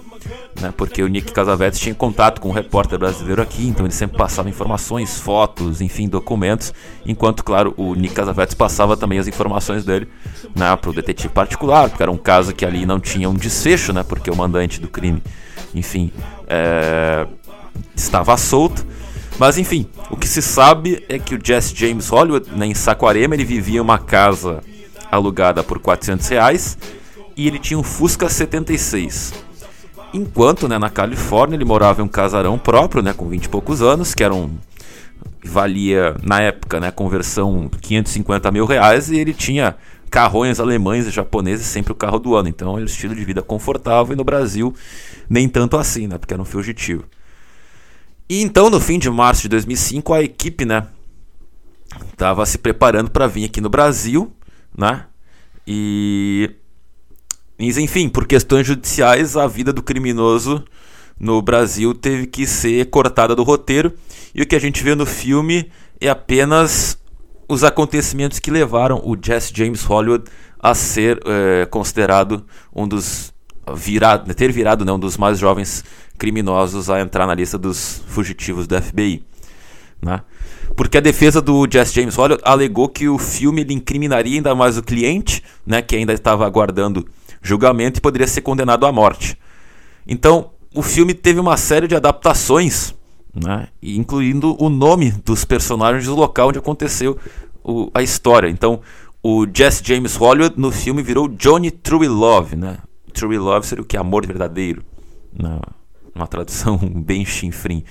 né? 0.61 0.73
Porque 0.77 1.03
o 1.03 1.09
Nick 1.09 1.33
Casavetes 1.33 1.79
tinha 1.79 1.95
contato 1.95 2.41
com 2.41 2.49
um 2.49 2.53
repórter 2.53 2.99
brasileiro 2.99 3.43
aqui, 3.43 3.67
então 3.67 3.87
ele 3.87 3.93
sempre 3.93 4.17
passava 4.17 4.49
informações, 4.49 5.19
fotos, 5.19 5.81
enfim, 5.81 6.09
documentos, 6.09 6.73
enquanto, 7.05 7.45
claro, 7.45 7.75
o 7.77 7.95
Nick 7.95 8.15
Casavetes 8.15 8.55
passava 8.55 8.97
também 8.97 9.19
as 9.19 9.27
informações 9.27 9.85
dele, 9.85 10.09
né, 10.55 10.75
para 10.77 10.91
o 10.91 10.93
detetive 10.93 11.33
particular, 11.33 11.89
porque 11.89 12.03
era 12.03 12.13
um 12.13 12.17
caso 12.17 12.55
que 12.55 12.65
ali 12.65 12.87
não 12.87 12.99
tinha 12.99 13.29
um 13.29 13.35
desfecho, 13.35 13.93
né? 13.93 14.03
Porque 14.03 14.31
o 14.31 14.37
mandante 14.37 14.81
do 14.81 14.89
crime, 14.89 15.23
enfim, 15.75 16.13
é, 16.47 17.27
estava 17.95 18.37
solto. 18.37 18.87
Mas 19.39 19.59
enfim, 19.59 19.87
o 20.11 20.17
que 20.17 20.27
se 20.27 20.41
sabe 20.41 21.05
é 21.11 21.19
que 21.19 21.35
o 21.35 21.41
Jesse 21.43 21.75
James 21.77 22.09
Hollywood, 22.09 22.51
né, 22.57 22.67
em 22.67 22.75
Saquarema, 22.75 23.35
ele 23.35 23.45
vivia 23.45 23.79
em 23.79 23.81
uma 23.81 23.99
casa 23.99 24.63
alugada 25.11 25.63
por 25.63 25.79
400 25.79 26.29
reais 26.29 26.79
e 27.37 27.47
ele 27.47 27.59
tinha 27.59 27.79
um 27.79 27.83
Fusca 27.83 28.29
76. 28.29 29.35
Enquanto, 30.15 30.69
né, 30.69 30.79
na 30.79 30.89
Califórnia, 30.89 31.57
ele 31.57 31.65
morava 31.65 32.01
em 32.01 32.05
um 32.05 32.09
casarão 32.09 32.59
próprio, 32.59 33.03
né, 33.03 33.13
com 33.13 33.29
20 33.29 33.45
e 33.45 33.49
poucos 33.49 33.83
anos, 33.83 34.15
que 34.15 34.25
era 34.25 34.35
um 34.35 34.51
valia 35.45 36.17
na 36.23 36.41
época, 36.41 36.81
né, 36.81 36.91
conversão 36.91 37.69
550 37.81 38.51
mil 38.51 38.65
reais 38.65 39.11
e 39.11 39.17
ele 39.17 39.35
tinha 39.35 39.77
carrões 40.11 40.59
alemães 40.59 41.07
e 41.07 41.11
japoneses 41.11 41.67
sempre 41.67 41.93
o 41.93 41.95
carro 41.95 42.19
do 42.19 42.35
ano. 42.35 42.49
Então, 42.49 42.73
era 42.73 42.83
um 42.83 42.85
estilo 42.85 43.15
de 43.15 43.25
vida 43.25 43.43
confortável 43.43 44.15
e 44.15 44.17
no 44.17 44.25
Brasil 44.25 44.75
nem 45.29 45.49
tanto 45.49 45.77
assim, 45.77 46.07
né, 46.07 46.19
porque 46.19 46.33
era 46.33 46.43
um 46.43 46.47
fugitivo. 46.47 47.05
E 48.29 48.43
então, 48.43 48.71
no 48.71 48.81
fim 48.81 48.99
de 48.99 49.11
março 49.11 49.43
de 49.43 49.49
2005, 49.51 50.13
a 50.13 50.23
equipe, 50.23 50.65
né, 50.65 50.87
estava 52.11 52.45
se 52.47 52.59
preparando 52.59 53.11
para 53.11 53.27
vir 53.27 53.45
aqui 53.45 53.61
no 53.61 53.69
Brasil, 53.69 54.33
né? 54.77 55.07
E 55.67 56.51
enfim, 57.59 58.09
por 58.09 58.27
questões 58.27 58.67
judiciais, 58.67 59.37
a 59.37 59.47
vida 59.47 59.73
do 59.73 59.83
criminoso 59.83 60.63
no 61.19 61.41
Brasil 61.41 61.95
teve 61.95 62.27
que 62.27 62.47
ser 62.47 62.91
cortada 62.91 63.35
do 63.35 63.43
roteiro. 63.43 63.93
E 64.35 64.43
o 64.43 64.47
que 64.47 64.55
a 64.55 64.61
gente 64.61 64.83
vê 64.85 64.95
no 64.95 65.07
filme 65.07 65.71
é 66.01 66.09
apenas 66.09 66.99
os 67.49 67.65
acontecimentos 67.65 68.39
que 68.39 68.51
levaram 68.51 69.01
o 69.05 69.17
Jesse 69.21 69.53
James 69.55 69.83
Hollywood 69.85 70.25
a 70.59 70.75
ser 70.75 71.21
é, 71.25 71.67
considerado 71.67 72.45
um 72.75 72.87
dos 72.87 73.33
virado, 73.75 74.33
ter 74.35 74.53
virado 74.53 74.85
né, 74.85 74.93
um 74.93 74.99
dos 74.99 75.17
mais 75.17 75.39
jovens 75.39 75.85
criminosos 76.19 76.89
a 76.91 77.01
entrar 77.01 77.27
na 77.27 77.35
lista 77.35 77.59
dos 77.59 78.03
fugitivos 78.09 78.67
do 78.67 78.81
FBI. 78.81 79.25
Né? 80.03 80.21
Porque 80.75 80.99
a 80.99 81.01
defesa 81.01 81.41
do 81.41 81.67
Jesse 81.71 81.95
James 81.95 82.15
Hollywood 82.15 82.43
alegou 82.45 82.89
que 82.89 83.09
o 83.09 83.19
filme 83.19 83.65
incriminaria 83.69 84.37
ainda 84.37 84.55
mais 84.55 84.77
o 84.77 84.83
cliente, 84.83 85.43
né, 85.67 85.81
que 85.83 85.97
ainda 85.97 86.13
estava 86.13 86.47
aguardando 86.47 87.07
julgamento 87.43 87.99
e 87.99 88.03
poderia 88.03 88.27
ser 88.27 88.41
condenado 88.41 88.87
à 88.87 88.93
morte. 88.93 89.39
Então, 90.07 90.51
o 90.75 90.83
filme 90.83 91.15
teve 91.15 91.41
uma 91.41 91.57
série 91.57 91.87
de 91.87 91.95
adaptações, 91.95 92.95
né, 93.35 93.69
incluindo 93.83 94.57
o 94.63 94.69
nome 94.69 95.13
dos 95.25 95.45
personagens 95.45 96.07
do 96.07 96.15
local 96.15 96.49
onde 96.49 96.59
aconteceu 96.59 97.19
o, 97.63 97.91
a 97.95 98.03
história. 98.03 98.49
Então, 98.49 98.81
o 99.23 99.47
Jesse 99.53 99.83
James 99.85 100.17
Hollywood 100.17 100.55
no 100.59 100.71
filme 100.71 101.03
virou 101.03 101.29
Johnny 101.29 101.71
True 101.71 102.07
Love, 102.07 102.57
né? 102.57 102.79
True 103.13 103.39
Love 103.39 103.67
seria 103.67 103.83
o 103.83 103.87
que 103.87 103.97
amor 103.97 104.27
verdadeiro, 104.27 104.85
né? 105.33 105.59
uma 106.17 106.27
tradução 106.27 106.79
bem 107.05 107.25
chinfrim. 107.25 107.85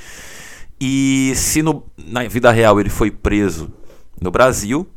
E 0.79 1.33
se 1.35 1.61
no, 1.61 1.83
na 1.97 2.27
vida 2.27 2.51
real 2.51 2.79
ele 2.79 2.89
foi 2.89 3.09
preso 3.09 3.71
no 4.21 4.31
Brasil, 4.31 4.87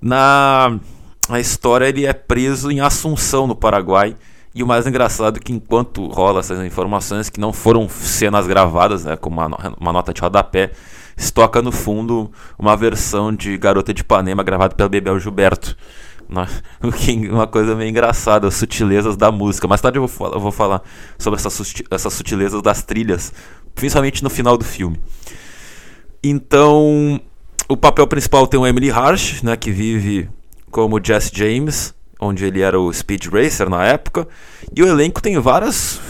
na 0.00 0.78
a 1.28 1.38
história 1.38 1.86
ele 1.86 2.04
é 2.06 2.12
preso 2.12 2.70
em 2.70 2.80
Assunção, 2.80 3.46
no 3.46 3.54
Paraguai. 3.54 4.16
E 4.52 4.64
o 4.64 4.66
mais 4.66 4.84
engraçado 4.84 5.36
é 5.36 5.40
que 5.40 5.52
enquanto 5.52 6.06
rola 6.08 6.40
essas 6.40 6.64
informações 6.66 7.30
que 7.30 7.38
não 7.38 7.52
foram 7.52 7.88
cenas 7.88 8.48
gravadas, 8.48 9.04
né, 9.04 9.16
como 9.16 9.40
uma, 9.40 9.76
uma 9.78 9.92
nota 9.92 10.12
de 10.12 10.20
rodapé, 10.20 10.72
estoca 11.16 11.62
no 11.62 11.70
fundo 11.70 12.32
uma 12.58 12.76
versão 12.76 13.32
de 13.32 13.56
Garota 13.56 13.94
de 13.94 14.00
Ipanema 14.00 14.42
gravada 14.42 14.74
pelo 14.74 14.88
Bebel 14.88 15.20
Gilberto. 15.20 15.76
Uma 17.30 17.46
coisa 17.46 17.74
meio 17.74 17.90
engraçada, 17.90 18.46
as 18.46 18.54
sutilezas 18.54 19.16
da 19.16 19.32
música. 19.32 19.66
Mais 19.66 19.80
tarde 19.80 19.98
eu 19.98 20.06
vou, 20.06 20.32
eu 20.32 20.40
vou 20.40 20.52
falar 20.52 20.82
sobre 21.18 21.38
essas, 21.38 21.74
essas 21.90 22.14
sutilezas 22.14 22.62
das 22.62 22.82
trilhas, 22.82 23.32
principalmente 23.74 24.22
no 24.22 24.30
final 24.30 24.56
do 24.56 24.64
filme. 24.64 25.00
Então, 26.22 27.20
o 27.68 27.76
papel 27.76 28.06
principal 28.06 28.46
tem 28.46 28.60
o 28.60 28.66
Emily 28.66 28.90
Harsh, 28.90 29.42
né, 29.42 29.56
que 29.56 29.70
vive 29.70 30.28
como 30.70 31.00
Jesse 31.02 31.32
James, 31.34 31.94
onde 32.20 32.44
ele 32.44 32.60
era 32.60 32.78
o 32.78 32.92
Speed 32.92 33.26
Racer 33.26 33.68
na 33.68 33.84
época. 33.84 34.28
E 34.74 34.82
o 34.82 34.86
elenco 34.86 35.22
tem 35.22 35.38
várias. 35.38 36.00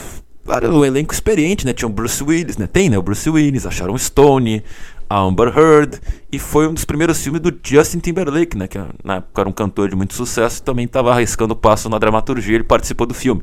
Várias 0.50 0.73
um 0.73 0.85
elenco 0.85 1.14
experiente, 1.14 1.64
né? 1.64 1.73
Tinha 1.73 1.88
o 1.88 1.92
Bruce 1.92 2.23
Willis, 2.23 2.57
né? 2.57 2.66
Tem, 2.66 2.90
né? 2.90 2.99
O 2.99 3.02
Bruce 3.02 3.30
Willis, 3.30 3.66
a 3.66 3.71
Sharon 3.71 3.97
Stone, 3.97 4.64
a 5.09 5.21
Amber 5.21 5.57
Heard. 5.57 6.00
E 6.33 6.38
foi 6.40 6.66
um 6.66 6.75
dos 6.75 6.85
primeiros 6.85 7.23
filmes 7.23 7.40
do 7.40 7.57
Justin 7.62 8.00
Timberlake, 8.00 8.57
né? 8.57 8.66
Que 8.66 8.78
na 9.04 9.16
época 9.16 9.42
era 9.42 9.49
um 9.49 9.52
cantor 9.52 9.88
de 9.88 9.95
muito 9.95 10.14
sucesso 10.14 10.61
e 10.61 10.62
também 10.62 10.87
estava 10.87 11.12
arriscando 11.12 11.54
passo 11.54 11.88
na 11.88 11.99
dramaturgia. 11.99 12.57
Ele 12.57 12.64
participou 12.64 13.07
do 13.07 13.14
filme. 13.14 13.42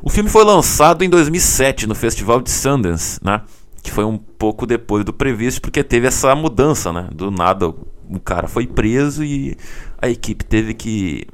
O 0.00 0.08
filme 0.08 0.30
foi 0.30 0.44
lançado 0.44 1.02
em 1.02 1.10
2007 1.10 1.86
no 1.88 1.94
Festival 1.94 2.40
de 2.40 2.50
Sundance, 2.50 3.18
né? 3.22 3.42
Que 3.82 3.90
foi 3.90 4.04
um 4.04 4.16
pouco 4.16 4.64
depois 4.64 5.04
do 5.04 5.12
previsto, 5.12 5.60
porque 5.60 5.82
teve 5.82 6.06
essa 6.06 6.32
mudança, 6.36 6.92
né? 6.92 7.08
Do 7.12 7.30
nada 7.30 7.74
o 8.08 8.20
cara 8.20 8.46
foi 8.46 8.66
preso 8.68 9.24
e 9.24 9.56
a 10.00 10.08
equipe 10.08 10.44
teve 10.44 10.74
que 10.74 11.26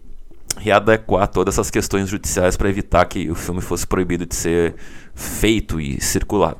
readequar 0.57 1.29
todas 1.29 1.55
essas 1.55 1.71
questões 1.71 2.09
judiciais 2.09 2.57
para 2.57 2.69
evitar 2.69 3.05
que 3.05 3.31
o 3.31 3.35
filme 3.35 3.61
fosse 3.61 3.87
proibido 3.87 4.27
de 4.27 4.35
ser 4.35 4.75
feito 5.15 5.81
e 5.81 6.01
circulado. 6.01 6.59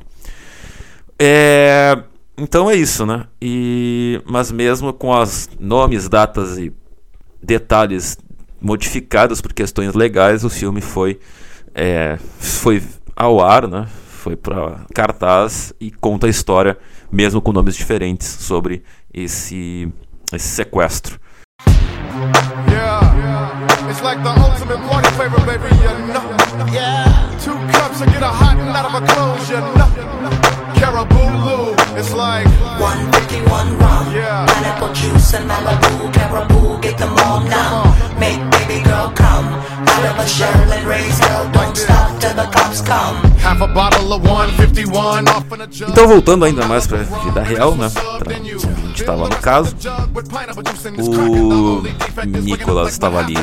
É, 1.19 2.03
então 2.37 2.71
é 2.71 2.75
isso, 2.75 3.07
né? 3.07 3.27
E, 3.41 4.21
mas 4.25 4.51
mesmo 4.51 4.93
com 4.93 5.11
os 5.11 5.49
nomes, 5.59 6.09
datas 6.09 6.59
e 6.59 6.73
detalhes 7.43 8.19
modificados 8.61 9.41
por 9.41 9.53
questões 9.53 9.95
legais, 9.95 10.45
o 10.45 10.51
filme 10.51 10.81
foi, 10.81 11.19
é, 11.75 12.19
foi 12.39 12.83
ao 13.15 13.41
ar, 13.41 13.69
né? 13.69 13.87
Foi 14.09 14.37
para 14.37 14.87
cartaz 14.95 15.73
e 15.81 15.91
conta 15.91 16.27
a 16.27 16.31
história, 16.31 16.79
mesmo 17.11 17.41
com 17.41 17.53
nomes 17.53 17.77
diferentes, 17.77 18.27
sobre 18.27 18.83
esse, 19.13 19.93
esse 20.33 20.49
sequestro. 20.49 21.21
It's 23.93 24.01
like 24.01 24.23
the 24.23 24.31
ultimate 24.31 24.79
party 24.89 25.11
favor, 25.19 25.37
baby, 25.45 25.69
you 25.77 25.93
know. 26.15 26.25
Yeah. 26.73 27.05
Two 27.45 27.53
cups 27.77 28.01
and 28.01 28.11
get 28.11 28.23
a 28.23 28.27
hot 28.27 28.57
and 28.57 28.71
out 28.71 28.87
of 28.87 29.03
a 29.03 29.07
clothes, 29.07 29.51
you 29.51 29.61
know. 29.77 30.73
Caribou 30.81 31.82
it's 32.03 32.13
like 32.15 32.47
151 32.81 33.79
rum. 33.79 34.13
Yeah. 34.13 34.47
Pineapple 34.47 34.93
juice 34.93 35.35
and 35.35 35.49
Malibu, 35.49 36.13
Caribou, 36.13 36.81
get 36.81 36.99
them 36.99 37.15
all 37.25 37.41
now. 37.41 37.95
Make 38.19 38.41
baby 38.51 38.83
girl 38.83 39.13
come 39.15 39.47
out 39.93 40.05
of 40.11 40.19
a 40.19 40.27
shell 40.27 40.73
and 40.73 40.85
raise 40.87 41.19
hell. 41.19 41.51
Don't 41.53 41.77
stop 41.77 42.21
till 42.21 42.35
the 42.35 42.47
cops 42.51 42.81
come. 42.81 43.17
Half 43.39 43.61
a 43.61 43.69
bottle 43.69 44.13
of 44.13 44.23
151 44.23 45.29
off 45.29 45.53
in 45.53 45.61
a 45.61 45.67
jug. 45.67 45.91
Então 45.91 46.09
voltando 46.09 46.45
ainda 46.45 46.67
mais 46.67 46.87
pra 46.87 46.99
vida 46.99 47.43
real, 47.43 47.75
né? 47.77 47.91
Pra 48.19 48.35
estava 48.95 49.29
no 49.29 49.37
caso. 49.37 49.77
O 50.99 51.83
Nicolas 52.27 52.93
estava 52.93 53.21
ali 53.21 53.37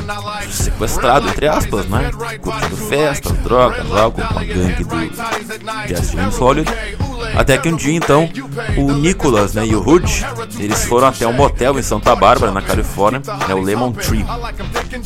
sequestrado, 0.49 1.29
entre 1.29 1.47
aspas, 1.47 1.85
né? 1.87 2.11
Curtindo 2.41 2.77
festa, 2.77 3.33
drogas, 3.33 3.91
álcool 3.91 4.21
com 4.21 4.39
a 4.39 4.43
gangue 4.43 4.83
do 4.83 6.13
James 6.13 6.37
Hollywood. 6.37 7.08
Até 7.39 7.57
que 7.57 7.69
um 7.69 7.75
dia 7.77 7.95
então 7.95 8.29
o 8.75 8.91
Nicholas 8.91 9.53
né, 9.53 9.65
e 9.65 9.73
o 9.73 9.79
Hood 9.79 10.25
eles 10.59 10.83
foram 10.83 11.07
até 11.07 11.25
um 11.25 11.31
motel 11.31 11.79
em 11.79 11.81
Santa 11.81 12.13
Bárbara, 12.13 12.51
na 12.51 12.61
Califórnia, 12.61 13.21
né, 13.47 13.55
o 13.55 13.61
Lemon 13.61 13.93
Tree. 13.93 14.25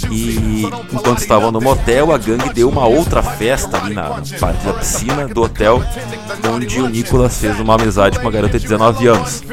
E 0.09 0.65
enquanto 0.91 1.19
estavam 1.19 1.51
no 1.51 1.61
motel, 1.61 2.11
a 2.11 2.17
gangue 2.17 2.51
deu 2.51 2.67
uma 2.69 2.87
outra 2.87 3.21
festa 3.21 3.77
ali 3.77 3.93
na 3.93 4.09
parte 4.39 4.65
da 4.65 4.73
piscina 4.73 5.27
do 5.27 5.43
hotel, 5.43 5.83
onde 6.51 6.81
o 6.81 6.89
Nicholas 6.89 7.37
fez 7.37 7.59
uma 7.59 7.75
amizade 7.75 8.17
com 8.17 8.25
uma 8.25 8.31
garota 8.31 8.57
de 8.57 8.63
19 8.65 9.07
anos. 9.07 9.43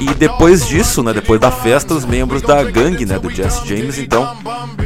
E 0.00 0.14
depois 0.14 0.66
disso, 0.66 1.02
né, 1.02 1.12
depois 1.12 1.38
da 1.38 1.50
festa, 1.50 1.92
os 1.92 2.06
membros 2.06 2.40
da 2.40 2.62
gangue, 2.62 3.04
né, 3.04 3.18
do 3.18 3.28
Jesse 3.28 3.68
James, 3.68 3.98
então, 3.98 4.34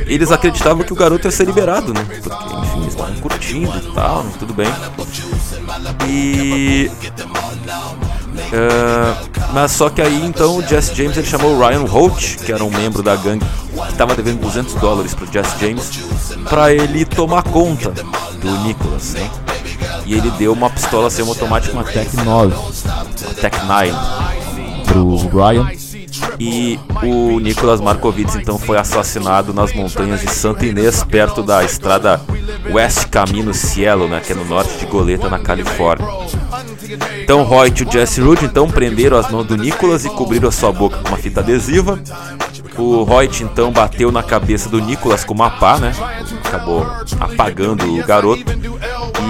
eles 0.06 0.32
acreditavam 0.32 0.82
que 0.82 0.92
o 0.92 0.96
garoto 0.96 1.28
ia 1.28 1.30
ser 1.30 1.46
liberado, 1.46 1.94
né? 1.94 2.04
Porque, 2.04 2.54
enfim, 2.54 2.85
estavam 2.96 3.20
curtindo 3.20 3.76
e 3.76 3.92
tal, 3.92 4.24
né, 4.24 4.32
tudo 4.38 4.54
bem. 4.54 4.68
E 6.08 6.90
Uh, 8.46 9.52
mas 9.52 9.72
só 9.72 9.88
que 9.88 10.00
aí 10.00 10.24
então 10.24 10.58
o 10.58 10.62
Jesse 10.62 10.94
James 10.94 11.16
ele 11.16 11.26
chamou 11.26 11.56
o 11.56 11.58
Ryan 11.58 11.84
Holt, 11.84 12.36
que 12.36 12.52
era 12.52 12.62
um 12.62 12.70
membro 12.70 13.02
da 13.02 13.16
gangue 13.16 13.44
que 13.44 13.92
estava 13.92 14.14
devendo 14.14 14.40
200 14.40 14.74
dólares 14.74 15.14
pro 15.14 15.26
Jesse 15.30 15.58
James, 15.58 15.90
para 16.48 16.72
ele 16.72 17.04
tomar 17.04 17.42
conta 17.42 17.90
do 17.90 18.50
Nicholas, 18.62 19.14
né? 19.14 19.30
E 20.04 20.14
ele 20.14 20.30
deu 20.32 20.52
uma 20.52 20.70
pistola 20.70 21.10
semi-automática, 21.10 21.72
uma 21.72 21.82
Tech 21.82 22.14
9, 22.14 22.54
uma 22.54 23.34
Tech 23.34 23.64
9 23.66 23.92
pro 24.86 25.16
Ryan. 25.28 25.85
E 26.38 26.78
o 27.02 27.38
Nicholas 27.40 27.80
Markovits 27.80 28.36
então 28.36 28.58
foi 28.58 28.76
assassinado 28.76 29.52
nas 29.52 29.72
montanhas 29.72 30.20
de 30.20 30.30
Santa 30.30 30.66
Inês, 30.66 31.02
perto 31.04 31.42
da 31.42 31.64
estrada 31.64 32.20
West 32.70 33.06
Camino 33.06 33.54
Cielo, 33.54 34.08
né, 34.08 34.20
que 34.24 34.32
é 34.32 34.34
no 34.34 34.44
norte 34.44 34.76
de 34.78 34.86
Goleta, 34.86 35.28
na 35.28 35.38
Califórnia. 35.38 36.06
Então 37.22 37.48
Hoyt 37.48 37.82
e 37.82 37.86
o 37.86 37.92
Jesse 37.92 38.20
Rude 38.20 38.44
então 38.44 38.68
prenderam 38.68 39.16
as 39.16 39.30
mãos 39.30 39.44
do 39.44 39.56
Nicholas 39.56 40.04
e 40.04 40.10
cobriram 40.10 40.48
a 40.48 40.52
sua 40.52 40.72
boca 40.72 40.98
com 40.98 41.08
uma 41.08 41.16
fita 41.16 41.40
adesiva. 41.40 41.98
O 42.76 43.10
Hoyt 43.10 43.42
então 43.42 43.72
bateu 43.72 44.12
na 44.12 44.22
cabeça 44.22 44.68
do 44.68 44.80
Nicholas 44.80 45.24
com 45.24 45.34
uma 45.34 45.50
pá, 45.50 45.78
né? 45.78 45.92
Acabou 46.44 46.86
apagando 47.18 47.92
o 47.92 48.04
garoto 48.04 48.44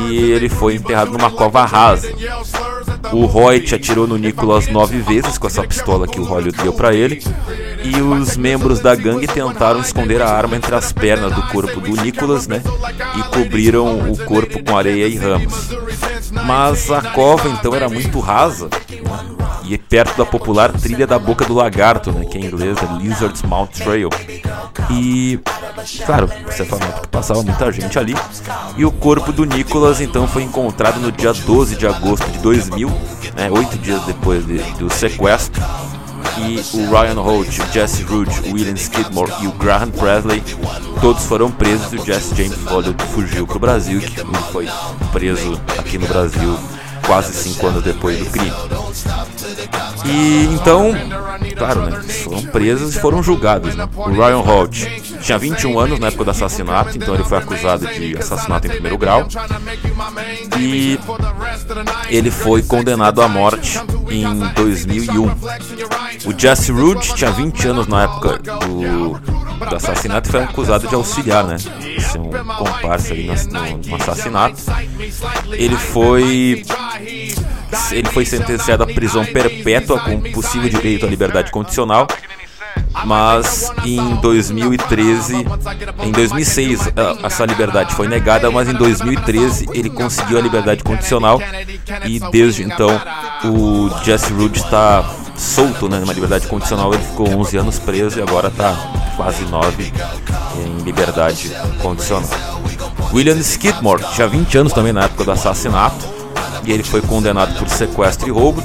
e 0.09 0.17
ele 0.17 0.49
foi 0.49 0.75
enterrado 0.75 1.13
numa 1.13 1.31
cova 1.31 1.65
rasa. 1.65 2.09
O 3.13 3.27
Hoyt 3.27 3.75
atirou 3.75 4.07
no 4.07 4.17
Nicholas 4.17 4.69
nove 4.69 4.99
vezes 4.99 5.39
com 5.39 5.47
essa 5.47 5.63
pistola 5.63 6.07
que 6.07 6.21
o 6.21 6.25
Hollywood 6.25 6.63
deu 6.63 6.73
para 6.73 6.95
ele. 6.95 7.23
E 7.85 8.01
os 8.01 8.37
membros 8.37 8.81
da 8.81 8.95
gangue 8.95 9.27
tentaram 9.27 9.81
esconder 9.81 10.21
a 10.21 10.29
arma 10.29 10.57
entre 10.57 10.75
as 10.75 10.93
pernas 10.93 11.33
do 11.33 11.43
corpo 11.49 11.81
do 11.81 12.03
Nicholas, 12.03 12.49
né? 12.49 12.63
E 13.17 13.23
cobriram 13.35 14.11
o 14.11 14.17
corpo 14.25 14.63
com 14.63 14.77
areia 14.77 15.07
e 15.07 15.17
ramos. 15.17 15.71
Mas 16.31 16.91
a 16.91 17.03
cova 17.11 17.49
então 17.49 17.75
era 17.75 17.89
muito 17.89 18.21
rasa 18.21 18.69
e 19.65 19.77
perto 19.77 20.17
da 20.17 20.25
popular 20.25 20.73
trilha 20.73 21.07
da 21.07 21.19
Boca 21.19 21.45
do 21.45 21.55
Lagarto, 21.55 22.13
né? 22.13 22.25
que 22.25 22.39
em 22.39 22.45
inglês 22.45 22.77
é 22.79 23.03
Lizard's 23.03 23.43
Mount 23.43 23.71
Trail. 23.71 24.09
E, 24.91 25.41
claro, 26.05 26.31
você 26.45 26.65
falou 26.65 26.87
que 27.01 27.09
passava 27.09 27.43
muita 27.43 27.71
gente 27.73 27.99
ali. 27.99 28.15
E 28.77 28.85
o 28.85 28.93
corpo 28.93 29.33
do 29.33 29.45
Nicholas 29.45 30.01
então 30.01 30.29
foi 30.29 30.43
encontrado 30.43 31.01
no 31.01 31.11
dia 31.11 31.33
12 31.33 31.77
de 31.77 31.87
agosto 31.87 32.31
de 32.31 32.39
2000, 32.39 32.89
né? 33.35 33.51
oito 33.51 33.77
dias 33.79 34.05
depois 34.05 34.47
de, 34.47 34.59
do 34.75 34.93
sequestro 34.93 35.63
e 36.39 36.77
o 36.77 36.91
Ryan 36.91 37.21
Holt, 37.21 37.59
o 37.61 37.73
Jesse 37.73 38.03
Rude, 38.03 38.31
o 38.49 38.55
William 38.55 38.75
Skidmore 38.75 39.33
e 39.43 39.47
o 39.47 39.53
Graham 39.53 39.91
Presley, 39.91 40.43
todos 41.01 41.25
foram 41.25 41.51
presos 41.51 41.93
e 41.93 41.97
o 41.97 42.05
Jesse 42.05 42.35
James 42.35 42.63
Hollywood 42.65 43.03
fugiu 43.15 43.47
para 43.47 43.57
o 43.57 43.61
Brasil, 43.61 44.01
que 44.01 44.25
foi 44.53 44.69
preso 45.13 45.61
aqui 45.79 45.99
no 45.99 46.07
Brasil 46.07 46.59
quase 47.07 47.33
cinco 47.33 47.67
anos 47.67 47.83
depois 47.83 48.19
do 48.19 48.27
crime. 48.27 48.53
E 50.05 50.45
então, 50.53 50.93
claro, 51.57 51.83
né, 51.83 52.01
foram 52.03 52.43
presos 52.43 52.95
e 52.95 53.01
foram 53.01 53.23
julgados. 53.23 53.75
Né? 53.75 53.89
O 53.95 54.11
Ryan 54.11 54.39
Holt 54.41 54.87
tinha 55.21 55.39
21 55.39 55.79
anos 55.79 55.99
na 55.99 56.09
época 56.09 56.25
do 56.25 56.31
assassinato, 56.31 56.97
então 56.97 57.15
ele 57.15 57.25
foi 57.25 57.39
acusado 57.39 57.87
de 57.87 58.17
assassinato 58.17 58.67
em 58.67 58.71
primeiro 58.71 58.97
grau. 58.99 59.27
E 60.59 60.99
ele 62.09 62.31
foi 62.31 62.63
condenado 62.63 63.21
à 63.23 63.29
morte 63.29 63.81
em 64.11 64.39
2001. 64.55 65.25
O 66.27 66.39
Jesse 66.39 66.71
Rude 66.71 67.15
tinha 67.15 67.31
20 67.31 67.69
anos 67.69 67.87
na 67.87 68.05
época 68.05 68.39
do, 68.39 69.19
do 69.69 69.77
assassinato 69.77 70.29
e 70.29 70.33
foi 70.33 70.43
acusado 70.43 70.87
de 70.87 70.95
auxiliar, 70.95 71.45
né? 71.45 71.59
Ser 71.59 72.19
um 72.19 72.31
comparsa 72.31 73.13
ali 73.13 73.27
no, 73.27 73.89
no, 73.89 73.97
assassinato. 73.97 74.63
Ele 75.53 75.77
foi 75.77 76.65
ele 77.91 78.09
foi 78.11 78.25
sentenciado 78.25 78.83
à 78.83 78.87
prisão 78.87 79.25
perpétua 79.25 80.01
com 80.01 80.21
possível 80.33 80.69
direito 80.69 81.07
à 81.07 81.09
liberdade 81.09 81.51
condicional 81.51 82.07
mas 83.05 83.71
em 83.85 84.17
2013, 84.17 85.47
em 86.03 86.13
2006 86.13 86.93
essa 87.23 87.45
liberdade 87.45 87.95
foi 87.95 88.09
negada, 88.09 88.51
mas 88.51 88.69
em 88.69 88.73
2013 88.73 89.67
ele 89.73 89.91
conseguiu 89.91 90.39
a 90.39 90.41
liberdade 90.41 90.83
condicional 90.83 91.41
e 92.05 92.19
desde 92.31 92.63
então 92.65 93.01
o 93.45 93.91
Jesse 94.05 94.33
Rude 94.33 94.59
está 94.59 95.05
solto, 95.37 95.89
né, 95.89 95.99
numa 95.99 96.13
liberdade 96.13 96.47
condicional. 96.47 96.93
Ele 96.95 97.03
ficou 97.03 97.29
11 97.29 97.57
anos 97.59 97.79
preso 97.79 98.19
e 98.19 98.23
agora 98.23 98.49
está 98.49 98.75
quase 99.17 99.45
9 99.45 99.93
em 100.65 100.83
liberdade 100.83 101.51
condicional. 101.83 102.29
William 103.13 103.39
Skidmore 103.39 104.03
tinha 104.15 104.27
20 104.27 104.59
anos 104.59 104.73
também 104.73 104.93
na 104.93 105.05
época 105.05 105.25
do 105.25 105.31
assassinato 105.31 106.16
e 106.67 106.73
ele 106.73 106.83
foi 106.83 107.01
condenado 107.01 107.59
por 107.59 107.69
sequestro 107.69 108.29
e 108.29 108.31
roubo 108.31 108.63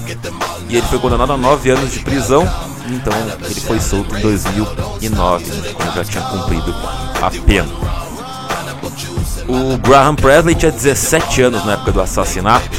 e 0.68 0.76
ele 0.76 0.88
foi 0.88 1.00
condenado 1.00 1.32
a 1.32 1.38
9 1.38 1.70
anos 1.70 1.92
de 1.92 2.00
prisão 2.00 2.48
então 2.88 3.14
ele 3.46 3.62
foi 3.62 3.80
solto 3.80 4.16
em 4.18 4.22
2009, 4.22 5.74
quando 5.74 5.94
já 5.94 6.04
tinha 6.04 6.24
cumprido 6.24 6.76
a 7.22 7.32
pena. 7.46 7.70
O 9.48 9.78
Graham 9.78 10.16
Presley 10.16 10.56
tinha 10.56 10.72
17 10.72 11.42
anos 11.42 11.66
na 11.66 11.74
época 11.74 11.92
do 11.92 12.02
assassinato, 12.02 12.70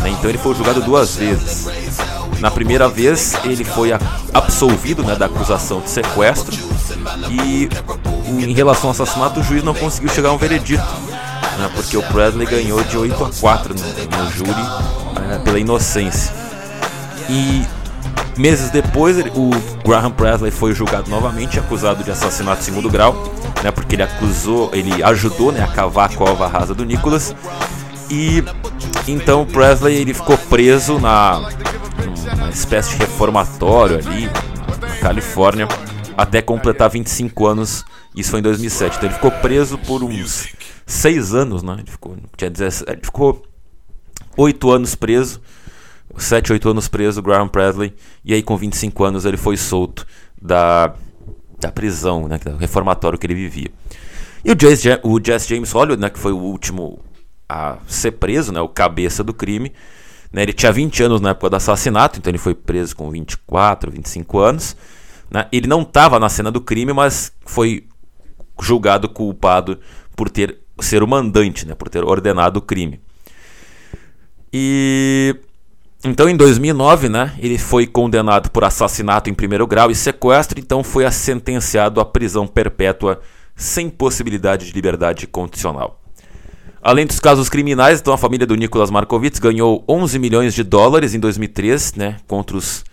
né, 0.00 0.10
então 0.10 0.30
ele 0.30 0.38
foi 0.38 0.54
julgado 0.54 0.80
duas 0.82 1.16
vezes. 1.16 1.66
Na 2.40 2.50
primeira 2.50 2.88
vez 2.88 3.34
ele 3.44 3.64
foi 3.64 3.90
absolvido 4.32 5.02
né, 5.02 5.16
da 5.16 5.26
acusação 5.26 5.80
de 5.80 5.88
sequestro 5.88 6.56
e 7.30 7.68
em 8.28 8.52
relação 8.52 8.90
ao 8.90 8.90
assassinato 8.90 9.40
o 9.40 9.42
juiz 9.42 9.62
não 9.62 9.74
conseguiu 9.74 10.10
chegar 10.10 10.28
a 10.28 10.32
um 10.32 10.38
veredito, 10.38 10.84
né, 11.58 11.70
porque 11.74 11.96
o 11.96 12.02
Presley 12.02 12.46
ganhou 12.46 12.82
de 12.84 12.96
8 12.96 13.24
a 13.24 13.30
4 13.30 13.74
no, 13.74 13.80
no 13.80 14.30
júri 14.30 14.62
é, 15.32 15.38
pela 15.38 15.58
inocência. 15.58 16.32
E 17.28 17.64
Meses 18.36 18.68
depois, 18.68 19.16
o 19.34 19.50
Graham 19.82 20.10
Presley 20.10 20.50
foi 20.50 20.74
julgado 20.74 21.10
novamente, 21.10 21.58
acusado 21.58 22.04
de 22.04 22.10
assassinato 22.10 22.60
em 22.60 22.64
segundo 22.64 22.90
grau, 22.90 23.32
né, 23.64 23.70
porque 23.70 23.94
ele 23.94 24.02
acusou, 24.02 24.68
ele 24.74 25.02
ajudou 25.02 25.50
né, 25.50 25.64
a 25.64 25.68
cavar 25.68 26.10
a 26.10 26.14
cova 26.14 26.46
rasa 26.46 26.74
do 26.74 26.84
Nicholas. 26.84 27.34
E 28.10 28.44
então 29.08 29.46
Presley 29.46 29.96
ele 29.96 30.12
ficou 30.12 30.36
preso 30.36 30.98
na 30.98 31.48
uma 32.36 32.50
espécie 32.50 32.90
de 32.90 32.96
reformatório 32.98 33.98
ali 33.98 34.26
na 34.26 34.96
Califórnia 35.00 35.66
até 36.14 36.42
completar 36.42 36.90
25 36.90 37.46
anos. 37.46 37.86
Isso 38.14 38.30
foi 38.30 38.40
em 38.40 38.42
2007. 38.42 38.96
Então 38.96 39.08
ele 39.08 39.14
ficou 39.14 39.30
preso 39.30 39.78
por 39.78 40.04
uns 40.04 40.48
6 40.86 41.34
anos, 41.34 41.62
né? 41.62 41.74
Ele 41.80 41.90
ficou, 41.90 42.16
tinha 42.36 42.50
17, 42.50 42.90
ele 42.90 43.00
ficou 43.02 43.42
8 44.36 44.70
anos 44.70 44.94
preso 44.94 45.40
7, 46.18 46.52
8 46.52 46.70
anos 46.70 46.88
preso, 46.88 47.22
Graham 47.22 47.48
Presley, 47.48 47.94
e 48.24 48.34
aí 48.34 48.42
com 48.42 48.56
25 48.56 49.04
anos 49.04 49.24
ele 49.24 49.36
foi 49.36 49.56
solto 49.56 50.06
da, 50.40 50.94
da 51.60 51.70
prisão, 51.70 52.28
né, 52.28 52.38
do 52.38 52.56
reformatório 52.56 53.18
que 53.18 53.26
ele 53.26 53.34
vivia. 53.34 53.70
E 54.44 54.52
o 54.52 54.56
Jesse, 54.58 55.00
o 55.02 55.20
Jesse 55.22 55.48
James 55.48 55.72
Hollywood, 55.72 56.00
né, 56.00 56.10
que 56.10 56.18
foi 56.18 56.32
o 56.32 56.38
último 56.38 57.00
a 57.48 57.78
ser 57.86 58.12
preso, 58.12 58.52
né, 58.52 58.60
o 58.60 58.68
cabeça 58.68 59.22
do 59.22 59.34
crime, 59.34 59.72
né, 60.32 60.42
ele 60.42 60.52
tinha 60.52 60.72
20 60.72 61.02
anos 61.02 61.20
na 61.20 61.30
época 61.30 61.50
do 61.50 61.56
assassinato, 61.56 62.18
então 62.18 62.30
ele 62.30 62.38
foi 62.38 62.54
preso 62.54 62.96
com 62.96 63.10
24, 63.10 63.90
25 63.90 64.38
anos. 64.38 64.76
Né, 65.30 65.46
ele 65.50 65.66
não 65.66 65.82
estava 65.82 66.18
na 66.18 66.28
cena 66.28 66.50
do 66.50 66.60
crime, 66.60 66.92
mas 66.92 67.32
foi 67.44 67.86
julgado 68.60 69.08
culpado 69.08 69.78
por 70.14 70.30
ter 70.30 70.58
ser 70.80 71.02
o 71.02 71.08
mandante, 71.08 71.66
né, 71.66 71.74
por 71.74 71.88
ter 71.88 72.04
ordenado 72.04 72.58
o 72.58 72.62
crime. 72.62 73.00
E 74.52 75.36
então, 76.04 76.28
em 76.28 76.36
2009, 76.36 77.08
né, 77.08 77.34
ele 77.38 77.58
foi 77.58 77.86
condenado 77.86 78.50
por 78.50 78.62
assassinato 78.62 79.28
em 79.28 79.34
primeiro 79.34 79.66
grau 79.66 79.90
e 79.90 79.94
sequestro, 79.94 80.60
então 80.60 80.84
foi 80.84 81.10
sentenciado 81.10 82.00
à 82.00 82.04
prisão 82.04 82.46
perpétua 82.46 83.20
sem 83.56 83.90
possibilidade 83.90 84.66
de 84.66 84.72
liberdade 84.72 85.26
condicional. 85.26 86.00
Além 86.82 87.06
dos 87.06 87.18
casos 87.18 87.48
criminais, 87.48 87.98
então 87.98 88.14
a 88.14 88.18
família 88.18 88.46
do 88.46 88.54
Nicolas 88.54 88.90
Markovits 88.90 89.40
ganhou 89.40 89.82
11 89.88 90.18
milhões 90.20 90.54
de 90.54 90.62
dólares 90.62 91.14
em 91.14 91.18
2003, 91.18 91.94
né, 91.94 92.16
contra 92.28 92.56
os 92.56 92.84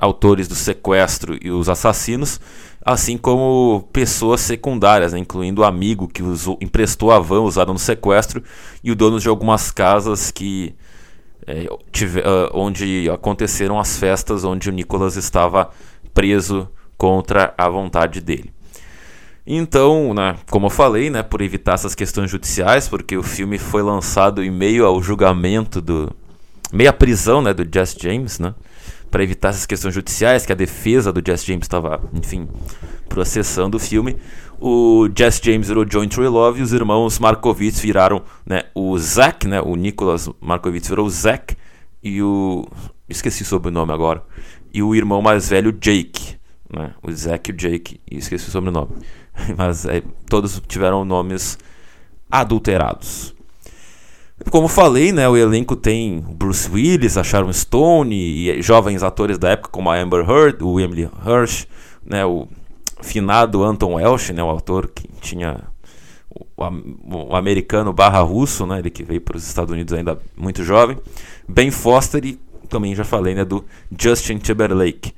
autores 0.00 0.48
do 0.48 0.54
sequestro 0.54 1.38
e 1.40 1.50
os 1.50 1.68
assassinos, 1.68 2.40
assim 2.82 3.18
como 3.18 3.86
pessoas 3.92 4.40
secundárias, 4.40 5.12
né, 5.12 5.18
incluindo 5.18 5.60
o 5.60 5.64
amigo 5.64 6.08
que 6.08 6.22
usou, 6.22 6.56
emprestou 6.60 7.12
a 7.12 7.18
van 7.18 7.42
usada 7.42 7.72
no 7.72 7.78
sequestro 7.78 8.42
e 8.82 8.90
o 8.90 8.96
dono 8.96 9.20
de 9.20 9.28
algumas 9.28 9.70
casas 9.70 10.30
que 10.30 10.74
é, 11.46 11.66
tive, 11.92 12.20
uh, 12.20 12.50
onde 12.54 13.10
aconteceram 13.10 13.78
as 13.78 13.96
festas 13.98 14.42
onde 14.42 14.70
o 14.70 14.72
Nicholas 14.72 15.16
estava 15.16 15.70
preso 16.14 16.68
contra 16.96 17.52
a 17.56 17.68
vontade 17.68 18.20
dele. 18.20 18.50
Então, 19.46 20.14
né, 20.14 20.36
como 20.50 20.66
eu 20.66 20.70
falei, 20.70 21.10
né, 21.10 21.22
por 21.22 21.42
evitar 21.42 21.74
essas 21.74 21.94
questões 21.94 22.30
judiciais, 22.30 22.88
porque 22.88 23.16
o 23.16 23.22
filme 23.22 23.58
foi 23.58 23.82
lançado 23.82 24.42
em 24.42 24.50
meio 24.50 24.86
ao 24.86 25.02
julgamento 25.02 25.80
do 25.80 26.10
meia 26.72 26.92
prisão, 26.92 27.42
né, 27.42 27.52
do 27.52 27.66
Jesse 27.70 27.96
James, 28.00 28.38
né, 28.38 28.54
para 29.10 29.22
evitar 29.22 29.48
essas 29.48 29.66
questões 29.66 29.94
judiciais 29.94 30.46
que 30.46 30.52
a 30.52 30.54
defesa 30.54 31.12
do 31.12 31.22
Jesse 31.24 31.46
James 31.46 31.64
estava, 31.64 32.00
enfim, 32.12 32.48
processando 33.08 33.76
o 33.76 33.80
filme. 33.80 34.16
O 34.60 35.08
Jesse 35.16 35.40
James 35.42 35.68
virou 35.68 35.84
John 35.84 36.06
Love 36.28 36.60
e 36.60 36.62
os 36.62 36.72
irmãos 36.72 37.18
Markovitz 37.18 37.80
viraram, 37.80 38.22
né, 38.46 38.64
o 38.74 38.96
Zack, 38.98 39.48
né, 39.48 39.60
o 39.60 39.74
Nicholas 39.74 40.28
Markovitz 40.40 40.88
virou 40.88 41.06
o 41.06 41.10
Zack 41.10 41.56
e 42.02 42.22
o 42.22 42.66
esqueci 43.08 43.44
sobre 43.44 43.68
o 43.68 43.72
nome 43.72 43.92
agora. 43.92 44.22
E 44.72 44.82
o 44.82 44.94
irmão 44.94 45.20
mais 45.20 45.48
velho 45.48 45.72
Jake, 45.72 46.36
né, 46.72 46.94
o 47.02 47.10
Zack 47.10 47.50
e 47.50 47.54
o 47.54 47.56
Jake, 47.56 48.00
e 48.08 48.18
esqueci 48.18 48.48
o 48.48 48.50
sobrenome. 48.52 48.92
Mas 49.56 49.86
é, 49.86 50.02
todos 50.28 50.62
tiveram 50.68 51.04
nomes 51.04 51.58
adulterados. 52.30 53.34
Como 54.48 54.68
falei, 54.68 55.12
né, 55.12 55.28
o 55.28 55.36
elenco 55.36 55.76
tem 55.76 56.20
Bruce 56.20 56.68
Willis, 56.70 57.16
a 57.16 57.22
Sharon 57.22 57.52
Stone 57.52 58.14
e 58.14 58.62
jovens 58.62 59.02
atores 59.02 59.38
da 59.38 59.50
época 59.50 59.68
como 59.70 59.90
a 59.90 59.96
Amber 60.00 60.28
Heard, 60.28 60.62
o 60.62 60.80
Emily 60.80 61.08
Hirsch, 61.26 61.66
né, 62.04 62.24
o 62.24 62.48
finado 63.02 63.62
Anton 63.62 63.94
Welsh, 63.94 64.30
né, 64.30 64.42
o 64.42 64.48
autor 64.48 64.88
que 64.88 65.08
tinha 65.20 65.60
o, 66.30 66.44
o 67.30 67.36
americano 67.36 67.92
barra 67.92 68.20
russo, 68.20 68.66
né, 68.66 68.78
ele 68.78 68.90
que 68.90 69.02
veio 69.02 69.20
para 69.20 69.36
os 69.36 69.46
Estados 69.46 69.72
Unidos 69.72 69.92
ainda 69.92 70.18
muito 70.36 70.64
jovem, 70.64 70.96
Ben 71.46 71.70
Foster 71.70 72.24
e 72.24 72.38
também 72.68 72.94
já 72.94 73.04
falei 73.04 73.34
né, 73.34 73.44
do 73.44 73.64
Justin 73.96 74.38
Timberlake. 74.38 75.12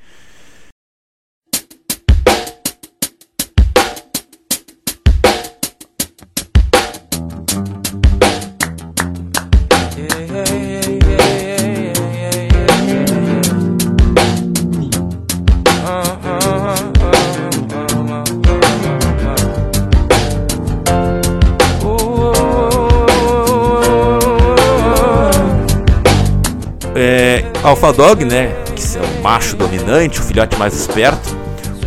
Alpha 27.72 27.90
Dog, 27.90 28.22
né, 28.26 28.48
que 28.76 28.98
é 28.98 29.00
o 29.00 29.22
macho 29.22 29.56
dominante, 29.56 30.20
o 30.20 30.22
filhote 30.22 30.58
mais 30.58 30.74
esperto. 30.74 31.34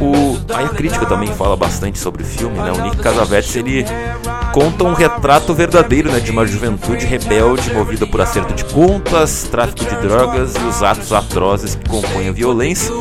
O, 0.01 0.35
aí 0.51 0.65
a 0.65 0.69
crítica 0.69 1.05
também 1.05 1.31
fala 1.31 1.55
bastante 1.55 1.99
sobre 1.99 2.23
o 2.23 2.25
filme, 2.25 2.57
né? 2.57 2.71
O 2.71 2.81
Nick 2.81 2.97
Casavetes 2.97 3.55
ele 3.55 3.85
conta 4.51 4.83
um 4.83 4.93
retrato 4.93 5.53
verdadeiro, 5.53 6.11
né, 6.11 6.19
de 6.19 6.31
uma 6.31 6.43
juventude 6.43 7.05
rebelde 7.05 7.71
movida 7.71 8.07
por 8.07 8.19
acerto 8.19 8.55
de 8.55 8.65
contas, 8.65 9.43
tráfico 9.43 9.85
de 9.85 9.95
drogas 9.97 10.55
e 10.55 10.63
os 10.63 10.81
atos 10.81 11.13
atrozes 11.13 11.75
que 11.75 11.87
compõem 11.87 12.29
a 12.29 12.31
violência. 12.31 12.91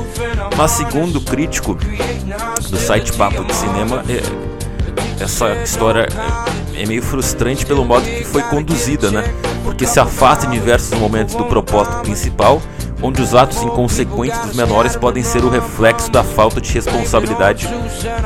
Mas 0.55 0.73
segundo 0.73 1.16
o 1.16 1.20
crítico 1.23 1.75
do 2.68 2.77
site 2.77 3.14
Papo 3.14 3.44
de 3.44 3.55
Cinema, 3.55 4.05
é, 4.11 5.25
essa 5.25 5.55
história 5.55 6.07
é, 6.77 6.83
é 6.83 6.87
meio 6.87 7.03
frustrante 7.03 7.64
pelo 7.64 7.83
modo 7.83 8.05
que 8.05 8.25
foi 8.25 8.42
conduzida, 8.42 9.11
né? 9.11 9.25
Porque 9.64 9.87
se 9.87 9.99
afasta 9.99 10.47
em 10.47 10.51
diversos 10.51 10.97
momentos 10.99 11.35
do 11.35 11.47
propósito 11.47 12.03
principal 12.03 12.61
onde 13.05 13.21
os 13.21 13.35
atos 13.35 13.62
inconsequentes 13.62 14.38
dos 14.40 14.57
menores 14.57 14.97
podem 14.97 15.23
ser 15.23 15.45
o 15.45 15.51
reflexo 15.51 16.11
da 16.11 16.25
falta 16.25 16.59
de 16.59 16.73
responsabilidade 16.73 17.69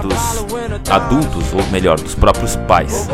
dos 0.00 0.88
adultos, 0.88 1.52
ou 1.52 1.66
melhor, 1.72 1.98
dos 1.98 2.14
próprios 2.14 2.54
pais. 2.54 3.08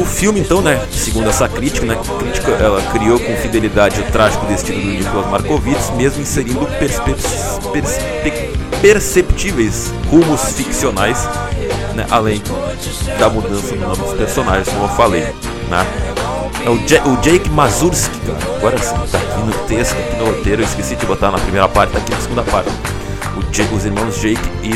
O 0.00 0.04
filme, 0.04 0.40
então, 0.40 0.60
né, 0.60 0.84
segundo 0.90 1.30
essa 1.30 1.48
crítica, 1.48 1.86
né, 1.86 1.96
crítica 2.18 2.50
ela 2.50 2.82
criou 2.90 3.20
com 3.20 3.36
fidelidade 3.36 4.00
o 4.00 4.04
trágico 4.10 4.44
destino 4.46 4.80
do 4.80 4.88
Nicolas 4.88 5.30
Markovits, 5.30 5.90
mesmo 5.90 6.20
inserindo 6.20 6.66
perceptíveis 8.82 9.94
rumos 10.10 10.52
ficcionais, 10.52 11.28
né, 11.94 12.04
além 12.10 12.42
da 13.20 13.30
mudança 13.30 13.76
no 13.76 13.88
nome 13.88 14.02
dos 14.02 14.14
personagens, 14.14 14.68
como 14.68 14.82
eu 14.84 14.88
falei. 14.88 15.22
Né. 15.70 16.11
É 16.64 16.70
o, 16.70 16.78
J 16.86 17.00
o 17.08 17.16
Jake 17.16 17.50
Mazurski, 17.50 18.16
cara. 18.20 18.56
Agora 18.56 18.78
tá 18.78 19.18
aqui 19.18 19.40
no 19.40 19.52
texto, 19.66 19.94
aqui 19.94 20.16
no 20.16 20.26
roteiro. 20.26 20.62
Eu 20.62 20.66
esqueci 20.66 20.94
de 20.94 21.04
botar 21.06 21.30
na 21.32 21.38
primeira 21.38 21.68
parte, 21.68 21.92
tá 21.92 21.98
aqui 21.98 22.12
na 22.12 22.20
segunda 22.20 22.42
parte. 22.44 22.70
Os 23.74 23.84
irmãos 23.84 24.16
Jake 24.20 24.40
e 24.62 24.74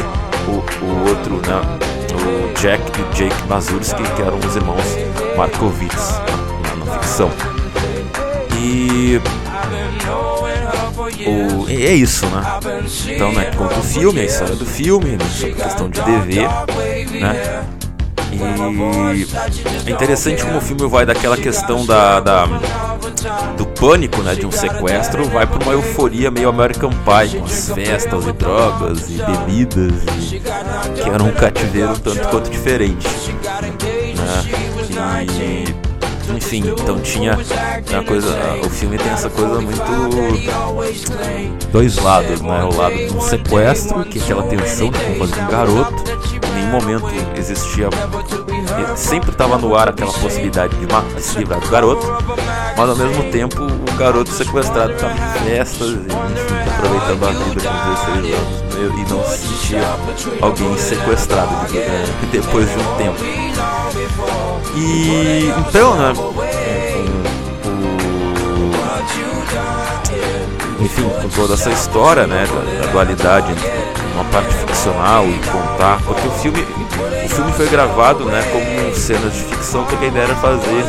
o, 0.48 0.84
o 0.84 1.08
outro, 1.08 1.36
né? 1.46 1.78
O 2.12 2.60
Jack 2.60 2.82
e 2.98 3.02
o 3.02 3.14
Jake 3.14 3.48
Mazurski, 3.48 4.02
que 4.02 4.22
eram 4.22 4.38
os 4.38 4.56
irmãos 4.56 4.82
Markovitz 5.36 6.20
na, 6.78 6.84
na 6.84 6.98
ficção. 6.98 7.30
E. 8.60 9.20
O, 11.26 11.68
é 11.68 11.94
isso, 11.94 12.26
né? 12.26 12.42
Então, 13.08 13.32
né, 13.32 13.50
conta 13.56 13.78
o 13.78 13.82
filme, 13.82 14.20
a 14.20 14.24
história 14.24 14.56
do 14.56 14.66
filme, 14.66 15.10
né, 15.10 15.24
sobre 15.30 15.54
questão 15.54 15.88
de 15.88 16.00
DV, 16.00 16.42
né? 17.20 17.64
E 18.32 19.88
é 19.88 19.92
interessante 19.92 20.42
como 20.44 20.58
o 20.58 20.60
filme 20.60 20.86
vai 20.88 21.06
daquela 21.06 21.36
questão 21.36 21.84
da, 21.86 22.20
da 22.20 22.46
do 23.56 23.66
pânico, 23.66 24.22
né, 24.22 24.34
de 24.34 24.46
um 24.46 24.52
sequestro, 24.52 25.24
vai 25.28 25.46
para 25.46 25.62
uma 25.62 25.72
euforia 25.72 26.30
meio 26.30 26.48
American 26.48 26.90
Pie, 26.90 27.38
com 27.38 27.44
as 27.44 27.70
festas 27.70 28.26
e 28.26 28.32
drogas 28.32 29.08
e 29.10 29.22
bebidas, 29.22 30.02
e, 30.18 30.40
que 30.40 31.08
era 31.08 31.22
um 31.22 31.32
cativeiro 31.32 31.98
tanto 31.98 32.28
quanto 32.28 32.50
diferente. 32.50 33.06
Né? 34.16 35.24
E 35.40 35.86
enfim, 36.36 36.62
então 36.68 37.00
tinha 37.00 37.38
uma 37.90 38.04
coisa, 38.04 38.36
o 38.64 38.70
filme 38.70 38.98
tem 38.98 39.10
essa 39.10 39.30
coisa 39.30 39.60
muito 39.60 39.82
dois 41.72 41.96
lados, 41.96 42.40
né? 42.40 42.64
O 42.64 42.76
lado 42.76 42.96
do 43.12 43.20
sequestro, 43.20 44.04
que 44.04 44.18
é 44.18 44.22
aquela 44.22 44.42
tensão 44.44 44.90
de 44.90 44.98
como 44.98 45.26
fazer 45.26 45.40
um 45.40 45.46
garoto, 45.48 46.04
nenhum 46.56 46.70
momento 46.70 47.06
existia 47.36 47.88
sempre 48.96 49.30
estava 49.30 49.58
no 49.58 49.74
ar 49.74 49.88
aquela 49.88 50.12
possibilidade 50.12 50.74
de, 50.76 50.86
de 50.86 51.22
se 51.22 51.38
livrar 51.38 51.60
do 51.60 51.68
garoto, 51.68 52.06
mas 52.76 52.88
ao 52.88 52.96
mesmo 52.96 53.24
tempo 53.30 53.62
o 53.62 53.96
garoto 53.96 54.30
sequestrado 54.30 54.92
estava 54.92 55.12
em 55.12 55.44
festas 55.44 55.88
enfim, 55.90 56.14
aproveitando 56.74 57.24
a 57.24 57.30
vida 57.30 57.60
com 57.60 58.16
16 58.16 58.34
anos 58.34 58.66
e 58.76 59.12
não 59.12 59.24
se 59.24 59.38
sentia 59.38 59.82
alguém 60.40 60.76
sequestrado 60.78 61.50
depois 62.32 62.68
de 62.68 62.78
um 62.78 62.96
tempo. 62.96 63.18
E 64.74 65.52
então, 65.58 65.94
né? 65.96 66.12
enfim, 70.80 71.08
com 71.08 71.28
toda 71.30 71.54
essa 71.54 71.70
história, 71.70 72.26
né, 72.26 72.46
da, 72.46 72.86
da 72.86 72.92
dualidade 72.92 73.50
entre 73.50 73.75
uma 74.16 74.24
parte 74.24 74.54
ficcional 74.54 75.26
e 75.26 75.38
contar, 75.50 76.00
porque 76.04 76.26
o 76.26 76.30
filme, 76.32 76.66
o 77.24 77.28
filme 77.28 77.52
foi 77.52 77.68
gravado, 77.68 78.24
né, 78.24 78.42
como 78.50 78.94
cenas 78.94 79.34
de 79.34 79.42
ficção, 79.42 79.84
porque 79.84 80.06
a 80.06 80.08
ideia 80.08 80.24
era 80.24 80.34
fazer, 80.36 80.84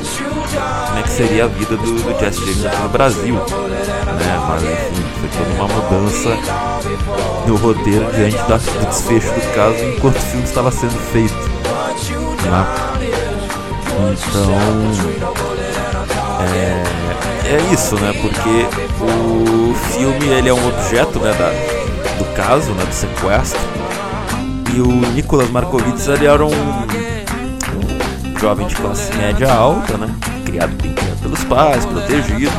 né, 0.95 1.03
que 1.03 1.09
seria 1.09 1.43
a 1.43 1.47
vida 1.47 1.75
do, 1.75 1.83
do 1.83 2.19
Jesse 2.19 2.39
James 2.39 2.65
aqui 2.65 2.81
no 2.81 2.89
Brasil, 2.89 3.35
né, 3.35 4.45
mas 4.47 4.63
enfim, 4.63 5.03
foi 5.19 5.29
toda 5.37 5.49
uma 5.55 5.67
mudança 5.67 6.37
no 7.45 7.55
roteiro 7.57 8.09
diante 8.13 8.37
da, 8.47 8.57
do 8.57 8.85
desfecho 8.87 9.27
do 9.27 9.53
caso 9.53 9.83
enquanto 9.83 10.15
o 10.15 10.21
filme 10.21 10.45
estava 10.45 10.71
sendo 10.71 10.97
feito, 11.11 11.35
né. 12.45 12.65
Então, 13.99 14.53
é 16.55 16.97
é 17.47 17.73
isso, 17.73 17.95
né? 17.95 18.13
Porque 18.21 18.67
o 19.01 19.73
filme 19.93 20.27
ele 20.27 20.49
é 20.49 20.53
um 20.53 20.67
objeto, 20.67 21.17
né, 21.19 21.31
da, 21.33 21.76
caso, 22.37 22.71
né, 22.73 22.85
do 22.85 22.93
sequestro. 22.93 23.59
E 24.75 24.79
o 24.79 24.87
Nicolas 25.13 25.49
Markovits 25.49 26.07
ele 26.07 26.27
era 26.27 26.45
um, 26.45 26.51
jovem 28.39 28.67
de 28.67 28.75
classe 28.75 29.11
média 29.17 29.51
alta, 29.51 29.97
né? 29.97 30.07
Criado 30.45 30.71
bem 30.81 30.93
pelos 31.21 31.43
pais, 31.45 31.83
protegido. 31.85 32.51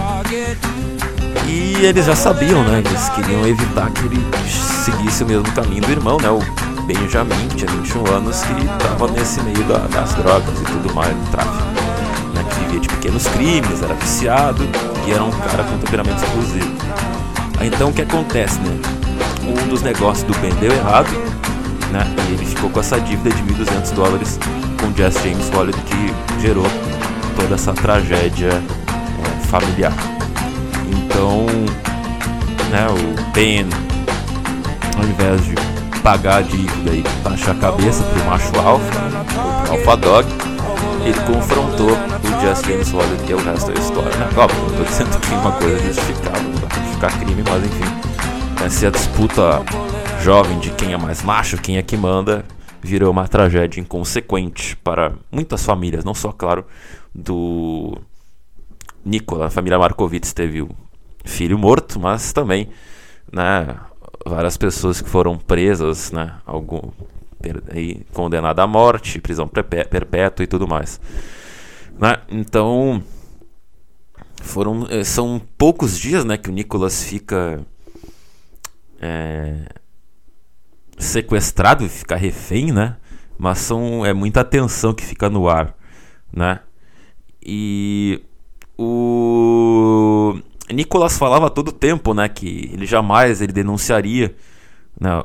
E 1.47 1.85
eles 1.85 2.07
já 2.07 2.17
sabiam, 2.17 2.65
né? 2.65 2.83
Eles 2.85 3.09
queriam 3.11 3.47
evitar 3.47 3.89
que 3.93 4.05
ele 4.07 4.21
seguisse 4.49 5.23
o 5.23 5.27
mesmo 5.27 5.51
caminho 5.53 5.83
do 5.83 5.91
irmão, 5.93 6.19
né? 6.21 6.29
O 6.29 6.41
Benjamin, 6.83 7.49
que 7.51 7.57
tinha 7.57 7.71
21 7.71 8.07
anos, 8.13 8.43
que 8.43 8.53
estava 8.53 9.09
nesse 9.13 9.41
meio 9.43 9.63
da, 9.65 9.79
das 9.79 10.13
drogas 10.15 10.61
e 10.61 10.65
tudo 10.65 10.93
mais, 10.93 11.15
do 11.15 11.31
tráfico 11.31 11.79
vivia 12.61 12.81
de 12.81 12.89
pequenos 12.89 13.27
crimes, 13.29 13.83
era 13.83 13.95
viciado 13.95 14.69
e 15.07 15.13
era 15.13 15.23
um 15.23 15.31
cara 15.31 15.63
com 15.63 15.79
temperamento 15.79 16.23
explosivo. 16.23 16.77
Então 17.61 17.91
o 17.91 17.93
que 17.93 18.03
acontece, 18.03 18.59
né? 18.61 18.79
Um 19.49 19.69
dos 19.69 19.83
negócios 19.83 20.25
do 20.25 20.39
Ben 20.41 20.55
deu 20.57 20.73
errado, 20.73 21.09
né? 21.91 22.07
E 22.29 22.33
ele 22.35 22.45
ficou 22.45 22.71
com 22.71 22.81
essa 22.81 23.01
dívida 23.01 23.31
de 23.31 23.43
1.200 23.43 23.93
dólares 23.95 24.39
com 24.81 24.95
Jesse 24.97 25.29
James 25.29 25.49
Holliday 25.51 25.83
que 25.83 26.41
gerou 26.41 26.67
toda 27.37 27.55
essa 27.55 27.73
tragédia 27.73 28.51
é, 28.51 29.47
familiar. 29.47 29.93
Então, 30.91 31.47
né, 32.71 32.87
o 32.91 33.33
Ben, 33.33 33.67
ao 34.97 35.05
invés 35.05 35.45
de 35.45 35.55
pagar 36.03 36.39
a 36.39 36.43
dívida 36.43 36.93
e 36.93 37.05
baixar 37.23 37.53
a 37.53 37.55
cabeça 37.55 38.03
pro 38.05 38.25
macho 38.25 38.59
alfa, 38.59 38.99
o 39.69 39.73
alfa 39.73 39.97
dog, 39.97 40.29
ele 41.05 41.19
confrontou 41.21 41.91
o 41.91 42.47
Just 42.47 42.67
James 42.67 42.93
Waller, 42.93 43.19
que 43.27 43.33
é 43.33 43.37
o 43.37 43.45
resto 43.45 43.73
da 43.73 43.81
história. 43.81 44.17
Né? 44.17 44.29
Óbvio, 44.37 44.61
não 44.61 44.77
tô 44.77 44.85
dizendo 44.85 45.21
que 45.21 45.35
uma 45.35 45.53
coisa 45.53 45.79
justificável, 45.79 46.51
pra 46.61 46.79
justificar 46.79 47.19
crime, 47.19 47.45
mas 47.49 47.65
enfim. 47.65 47.98
Essa 48.69 48.85
é 48.85 48.89
a 48.89 48.93
disputa 48.93 49.65
jovem 50.21 50.59
de 50.59 50.71
quem 50.73 50.93
é 50.93 50.97
mais 50.99 51.23
macho, 51.23 51.57
quem 51.57 51.79
é 51.79 51.83
que 51.83 51.97
manda, 51.97 52.45
virou 52.83 53.11
uma 53.11 53.27
tragédia 53.27 53.81
inconsequente 53.81 54.77
para 54.77 55.15
muitas 55.33 55.65
famílias, 55.65 56.05
não 56.05 56.13
só, 56.13 56.33
claro, 56.33 56.67
do 57.15 57.97
Nicola, 59.03 59.47
a 59.47 59.51
família 59.51 59.79
Markovits 59.79 60.35
teve 60.35 60.61
o 60.61 60.69
filho 61.25 61.59
morto, 61.59 61.99
mas 61.99 62.31
também, 62.31 62.69
né, 63.33 63.75
várias 64.27 64.59
pessoas 64.59 65.01
que 65.01 65.09
foram 65.09 65.39
presas, 65.39 66.13
né, 66.13 66.35
algum 66.45 66.91
aí, 67.75 68.05
condenada 68.13 68.63
à 68.63 68.67
morte, 68.67 69.19
prisão 69.19 69.49
perpétua 69.49 70.45
e 70.45 70.47
tudo 70.47 70.69
mais. 70.69 71.01
Né? 71.99 72.19
Então, 72.29 73.03
foram 74.43 74.87
eh, 74.91 75.05
são 75.05 75.41
poucos 75.57 75.99
dias, 75.99 76.23
né, 76.23 76.37
que 76.37 76.51
o 76.51 76.53
Nicolas 76.53 77.03
fica 77.03 77.65
é, 79.01 79.67
sequestrado 80.99 81.85
e 81.85 81.89
fica 81.89 82.17
refém, 82.17 82.73
né? 82.73 82.97
Mas 83.39 83.59
são 83.59 84.05
é 84.05 84.13
muita 84.13 84.41
atenção 84.41 84.93
que 84.93 85.05
fica 85.05 85.31
no 85.31 85.49
ar, 85.49 85.75
né? 86.33 86.61
E 87.43 88.21
o 88.77 90.39
Nicolas 90.73 91.17
falava 91.17 91.49
todo 91.49 91.73
tempo, 91.73 92.13
né, 92.13 92.29
que 92.29 92.71
ele 92.73 92.85
jamais 92.85 93.41
ele 93.41 93.53
denunciaria 93.53 94.35
né, 95.01 95.23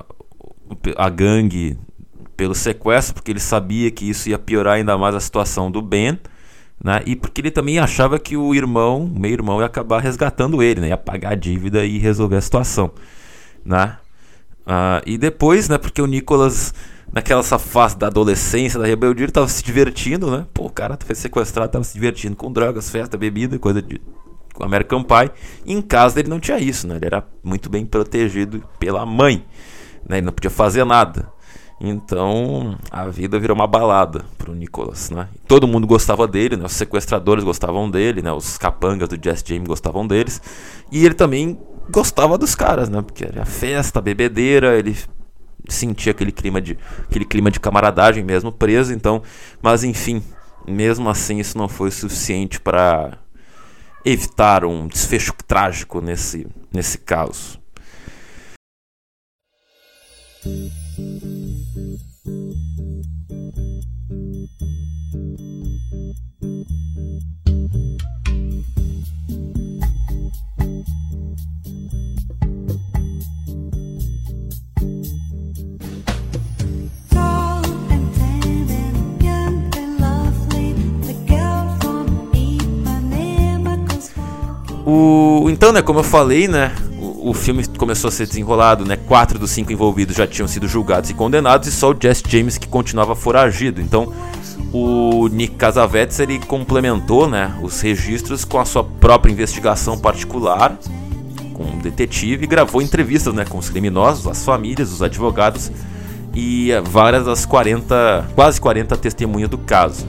a 0.95 1.09
gangue 1.09 1.77
pelo 2.37 2.55
sequestro, 2.55 3.13
porque 3.13 3.31
ele 3.31 3.39
sabia 3.39 3.91
que 3.91 4.09
isso 4.09 4.29
ia 4.29 4.39
piorar 4.39 4.75
ainda 4.75 4.97
mais 4.97 5.15
a 5.15 5.19
situação 5.19 5.69
do 5.69 5.81
Ben, 5.81 6.19
né? 6.83 7.01
E 7.05 7.15
porque 7.15 7.41
ele 7.41 7.51
também 7.51 7.79
achava 7.79 8.17
que 8.19 8.35
o 8.35 8.53
irmão, 8.55 9.05
o 9.05 9.19
meio-irmão, 9.19 9.59
ia 9.59 9.65
acabar 9.65 10.01
resgatando 10.01 10.61
ele, 10.61 10.81
né? 10.81 10.87
Ia 10.89 10.97
pagar 10.97 11.33
a 11.33 11.35
dívida 11.35 11.85
e 11.85 11.97
resolver 11.97 12.37
a 12.37 12.41
situação, 12.41 12.91
né? 13.65 13.97
Uh, 14.65 15.03
e 15.05 15.17
depois, 15.17 15.67
né? 15.67 15.77
Porque 15.77 16.01
o 16.01 16.07
Nicolas, 16.07 16.73
naquela 17.11 17.43
fase 17.43 17.97
da 17.97 18.07
adolescência, 18.07 18.79
da 18.79 18.85
rebeldia, 18.85 19.25
ele 19.25 19.31
tava 19.31 19.47
se 19.47 19.63
divertindo, 19.63 20.31
né? 20.31 20.45
Pô, 20.53 20.65
o 20.65 20.69
cara 20.69 20.97
foi 21.03 21.15
sequestrado, 21.15 21.71
tava 21.71 21.83
se 21.83 21.93
divertindo 21.93 22.35
com 22.35 22.51
drogas, 22.51 22.89
festa, 22.89 23.17
bebida, 23.17 23.59
coisa 23.59 23.81
de 23.81 24.01
com 24.53 24.63
American 24.63 25.03
Pie. 25.03 25.31
E 25.65 25.73
em 25.73 25.81
casa 25.81 26.19
ele 26.19 26.29
não 26.29 26.39
tinha 26.39 26.59
isso, 26.59 26.87
né? 26.87 26.95
Ele 26.95 27.05
era 27.05 27.25
muito 27.43 27.69
bem 27.69 27.85
protegido 27.85 28.63
pela 28.79 29.05
mãe, 29.05 29.43
né? 30.07 30.17
Ele 30.17 30.25
não 30.25 30.33
podia 30.33 30.49
fazer 30.51 30.85
nada. 30.85 31.27
Então 31.81 32.77
a 32.89 33.07
vida 33.07 33.37
virou 33.39 33.55
uma 33.55 33.67
balada 33.67 34.23
pro 34.37 34.53
Nicholas, 34.53 35.09
né? 35.09 35.27
Todo 35.47 35.67
mundo 35.67 35.85
gostava 35.85 36.27
dele, 36.27 36.55
né? 36.55 36.65
Os 36.65 36.73
sequestradores 36.73 37.43
gostavam 37.43 37.89
dele, 37.89 38.21
né? 38.21 38.31
Os 38.31 38.57
capangas 38.57 39.09
do 39.09 39.19
Jesse 39.21 39.43
James 39.45 39.67
gostavam 39.67 40.07
deles. 40.07 40.41
E 40.91 41.05
ele 41.05 41.15
também 41.15 41.59
gostava 41.89 42.37
dos 42.37 42.55
caras, 42.55 42.89
né? 42.89 43.01
Porque 43.01 43.25
era 43.25 43.45
festa, 43.45 44.01
bebedeira, 44.01 44.77
ele 44.77 44.95
sentia 45.69 46.11
aquele 46.11 46.31
clima 46.31 46.61
de 46.61 46.77
aquele 47.03 47.25
clima 47.25 47.49
de 47.49 47.59
camaradagem 47.59 48.23
mesmo 48.23 48.51
preso, 48.51 48.93
então, 48.93 49.21
mas 49.61 49.83
enfim, 49.83 50.21
mesmo 50.67 51.09
assim 51.09 51.39
isso 51.39 51.57
não 51.57 51.69
foi 51.69 51.91
suficiente 51.91 52.59
para 52.59 53.17
evitar 54.05 54.65
um 54.65 54.87
desfecho 54.87 55.33
trágico 55.47 56.01
nesse 56.01 56.47
nesse 56.71 56.97
caso. 56.97 57.61
Né, 85.73 85.81
como 85.81 85.99
eu 85.99 86.03
falei, 86.03 86.47
né, 86.47 86.71
o, 86.99 87.31
o, 87.31 87.33
filme 87.33 87.67
começou 87.77 88.07
a 88.07 88.11
ser 88.11 88.27
desenrolado, 88.27 88.85
né, 88.85 88.95
quatro 88.95 89.37
dos 89.37 89.51
cinco 89.51 89.73
envolvidos 89.73 90.15
já 90.15 90.25
tinham 90.25 90.47
sido 90.47 90.67
julgados 90.67 91.09
e 91.09 91.13
condenados 91.13 91.67
e 91.67 91.71
só 91.71 91.91
o 91.91 91.95
Jesse 91.99 92.23
James 92.27 92.57
que 92.57 92.67
continuava 92.67 93.15
foragido. 93.15 93.81
Então, 93.81 94.13
o 94.71 95.27
Nick 95.27 95.55
Casavetes 95.55 96.19
ele 96.19 96.39
complementou, 96.39 97.27
né, 97.27 97.57
os 97.61 97.81
registros 97.81 98.45
com 98.45 98.59
a 98.59 98.65
sua 98.65 98.83
própria 98.83 99.31
investigação 99.31 99.97
particular, 99.97 100.77
com 101.53 101.63
um 101.63 101.79
detetive 101.79 102.45
e 102.45 102.47
gravou 102.47 102.81
entrevistas, 102.81 103.33
né, 103.33 103.43
com 103.43 103.57
os 103.57 103.69
criminosos, 103.69 104.27
as 104.27 104.45
famílias, 104.45 104.91
os 104.91 105.01
advogados 105.01 105.71
e 106.33 106.71
várias 106.85 107.25
das 107.25 107.45
40, 107.45 108.29
quase 108.35 108.61
40 108.61 108.95
testemunhas 108.97 109.49
do 109.49 109.57
caso. 109.57 110.05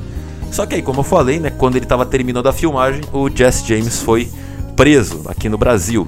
Só 0.51 0.65
que 0.65 0.75
aí, 0.75 0.83
como 0.83 1.01
eu 1.01 1.05
falei, 1.05 1.41
né, 1.41 1.51
quando 1.51 1.77
ele 1.77 1.85
estava 1.85 2.07
terminando 2.07 2.47
a 2.47 2.53
filmagem, 2.53 3.03
o 3.13 3.29
Jesse 3.29 3.67
James 3.67 4.01
foi 4.01 4.31
preso 4.77 5.23
aqui 5.27 5.49
no 5.49 5.59
Brasil. 5.59 6.07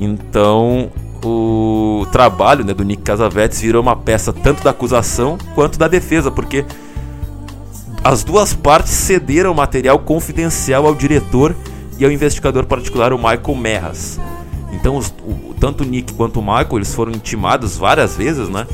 Então 0.00 0.90
o 1.24 2.06
trabalho 2.12 2.64
né, 2.64 2.72
do 2.72 2.84
Nick 2.84 3.02
Casavetes 3.02 3.60
virou 3.60 3.82
uma 3.82 3.96
peça 3.96 4.32
tanto 4.32 4.62
da 4.62 4.70
acusação 4.70 5.36
quanto 5.54 5.78
da 5.78 5.88
defesa, 5.88 6.30
porque 6.30 6.64
as 8.04 8.22
duas 8.22 8.54
partes 8.54 8.92
cederam 8.92 9.52
material 9.52 9.98
confidencial 9.98 10.86
ao 10.86 10.94
diretor 10.94 11.54
e 11.98 12.04
ao 12.04 12.12
investigador 12.12 12.64
particular, 12.64 13.12
o 13.12 13.18
Michael 13.18 13.54
Merras. 13.56 14.20
Então, 14.72 14.96
os, 14.96 15.08
o, 15.08 15.54
tanto 15.58 15.82
o 15.82 15.86
Nick 15.86 16.12
quanto 16.14 16.38
o 16.38 16.42
Michael 16.42 16.76
eles 16.76 16.94
foram 16.94 17.12
intimados 17.12 17.76
várias 17.76 18.16
vezes, 18.16 18.48
né? 18.48 18.66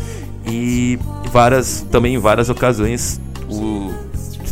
E 0.46 0.98
várias, 1.32 1.86
também 1.90 2.14
em 2.14 2.18
várias 2.18 2.50
ocasiões 2.50 3.18
o, 3.48 3.90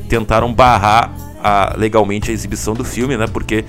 tentaram 0.08 0.52
barrar 0.52 1.12
a, 1.42 1.74
legalmente 1.76 2.30
a 2.30 2.34
exibição 2.34 2.72
do 2.72 2.84
filme, 2.84 3.16
né? 3.16 3.26
Porque 3.26 3.64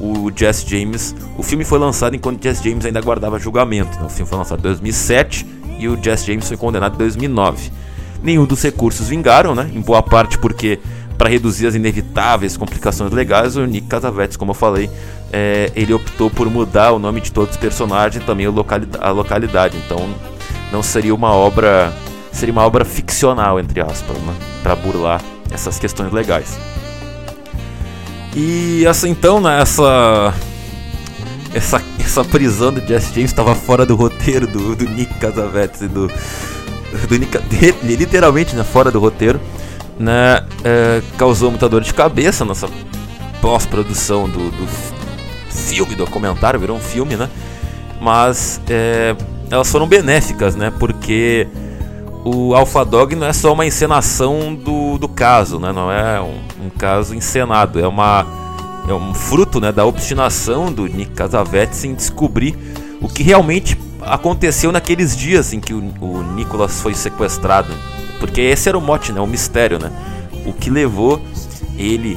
o 0.00 0.30
Jesse 0.34 0.68
James. 0.68 1.14
O 1.36 1.42
filme 1.42 1.64
foi 1.64 1.78
lançado 1.78 2.14
enquanto 2.14 2.42
Jesse 2.42 2.68
James 2.68 2.84
ainda 2.84 2.98
aguardava 2.98 3.38
julgamento. 3.38 3.98
Né? 3.98 4.06
O 4.06 4.08
filme 4.08 4.28
foi 4.28 4.38
lançado 4.38 4.58
em 4.58 4.62
2007 4.62 5.46
e 5.78 5.88
o 5.88 6.02
Jesse 6.02 6.26
James 6.26 6.46
foi 6.46 6.56
condenado 6.56 6.94
em 6.94 6.98
2009. 6.98 7.70
Nenhum 8.22 8.44
dos 8.44 8.62
recursos 8.62 9.08
vingaram, 9.08 9.54
né? 9.54 9.70
Em 9.74 9.80
boa 9.80 10.02
parte 10.02 10.38
porque 10.38 10.78
para 11.16 11.28
reduzir 11.28 11.66
as 11.66 11.74
inevitáveis 11.74 12.56
complicações 12.56 13.10
legais, 13.10 13.56
o 13.56 13.64
Nick 13.64 13.86
Casavetes, 13.86 14.36
como 14.36 14.50
eu 14.50 14.54
falei, 14.54 14.90
é, 15.32 15.70
ele 15.74 15.94
optou 15.94 16.28
por 16.30 16.50
mudar 16.50 16.92
o 16.92 16.98
nome 16.98 17.20
de 17.20 17.32
todos 17.32 17.52
os 17.52 17.56
personagens 17.56 18.22
e 18.22 18.26
também 18.26 18.46
a 18.46 19.10
localidade. 19.10 19.76
Então, 19.78 19.98
não 20.70 20.82
seria 20.82 21.14
uma 21.14 21.32
obra, 21.32 21.92
seria 22.32 22.52
uma 22.52 22.66
obra 22.66 22.84
ficcional 22.84 23.58
entre 23.58 23.80
aspas, 23.80 24.16
né? 24.18 24.34
Para 24.62 24.76
burlar 24.76 25.22
essas 25.50 25.78
questões 25.78 26.12
legais. 26.12 26.58
E 28.36 28.84
essa 28.84 29.08
então, 29.08 29.40
né, 29.40 29.62
essa 29.62 30.34
essa, 31.54 31.82
essa 31.98 32.22
prisão 32.22 32.70
do 32.70 32.86
Jesse 32.86 33.14
James 33.14 33.30
estava 33.30 33.54
fora 33.54 33.86
do 33.86 33.96
roteiro 33.96 34.46
do, 34.46 34.76
do 34.76 34.84
Nick 34.84 35.14
Casavetes 35.14 35.80
e 35.80 35.88
do, 35.88 36.06
do 36.06 37.18
Nick, 37.18 37.38
literalmente 37.82 38.54
né, 38.54 38.62
fora 38.62 38.90
do 38.90 39.00
roteiro, 39.00 39.40
né, 39.98 40.44
é, 40.62 41.00
causou 41.16 41.50
muita 41.50 41.66
dor 41.66 41.80
de 41.80 41.94
cabeça 41.94 42.44
nessa 42.44 42.68
pós-produção 43.40 44.28
do, 44.28 44.50
do 44.50 44.68
filme, 45.48 45.94
documentário, 45.94 46.60
virou 46.60 46.76
um 46.76 46.80
filme, 46.80 47.16
né? 47.16 47.30
Mas 48.00 48.60
é, 48.68 49.16
elas 49.50 49.70
foram 49.70 49.86
benéficas, 49.86 50.54
né? 50.54 50.70
Porque 50.78 51.48
o 52.28 52.56
Alpha 52.56 52.84
Dog 52.84 53.14
não 53.14 53.28
é 53.28 53.32
só 53.32 53.52
uma 53.52 53.64
encenação 53.64 54.52
do, 54.52 54.98
do 54.98 55.08
caso, 55.08 55.60
né? 55.60 55.70
Não 55.70 55.92
é 55.92 56.20
um, 56.20 56.66
um 56.66 56.70
caso 56.70 57.14
encenado, 57.14 57.78
é 57.78 57.86
uma 57.86 58.26
é 58.88 58.92
um 58.92 59.14
fruto, 59.14 59.60
né, 59.60 59.70
da 59.72 59.84
obstinação 59.84 60.72
do 60.72 60.86
Nick 60.86 61.12
Casavetes 61.12 61.84
em 61.84 61.94
descobrir 61.94 62.56
o 63.00 63.08
que 63.08 63.22
realmente 63.22 63.76
aconteceu 64.00 64.70
naqueles 64.70 65.16
dias 65.16 65.52
em 65.52 65.58
que 65.58 65.74
o, 65.74 65.78
o 66.00 66.22
Nicholas 66.34 66.80
foi 66.80 66.94
sequestrado, 66.94 67.72
porque 68.20 68.40
esse 68.40 68.68
era 68.68 68.78
o 68.78 68.80
mote, 68.80 69.12
né, 69.12 69.20
o 69.20 69.26
mistério, 69.26 69.78
né? 69.78 69.92
O 70.44 70.52
que 70.52 70.68
levou 70.68 71.20
ele 71.78 72.16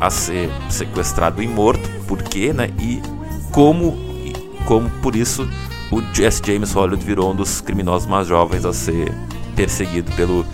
a 0.00 0.10
ser 0.10 0.50
sequestrado 0.68 1.42
e 1.42 1.48
morto, 1.48 1.88
por 2.06 2.22
quê, 2.22 2.52
né? 2.52 2.70
E 2.78 3.00
como 3.50 3.96
como 4.66 4.90
por 5.02 5.16
isso 5.16 5.48
o 5.90 6.02
Jesse 6.12 6.42
James 6.44 6.72
Hollywood 6.72 7.04
virou 7.04 7.32
um 7.32 7.36
dos 7.36 7.60
criminosos 7.60 8.08
mais 8.08 8.26
jovens 8.26 8.64
a 8.64 8.72
ser 8.72 9.12
perseguido 9.54 10.10
pelo 10.12 10.44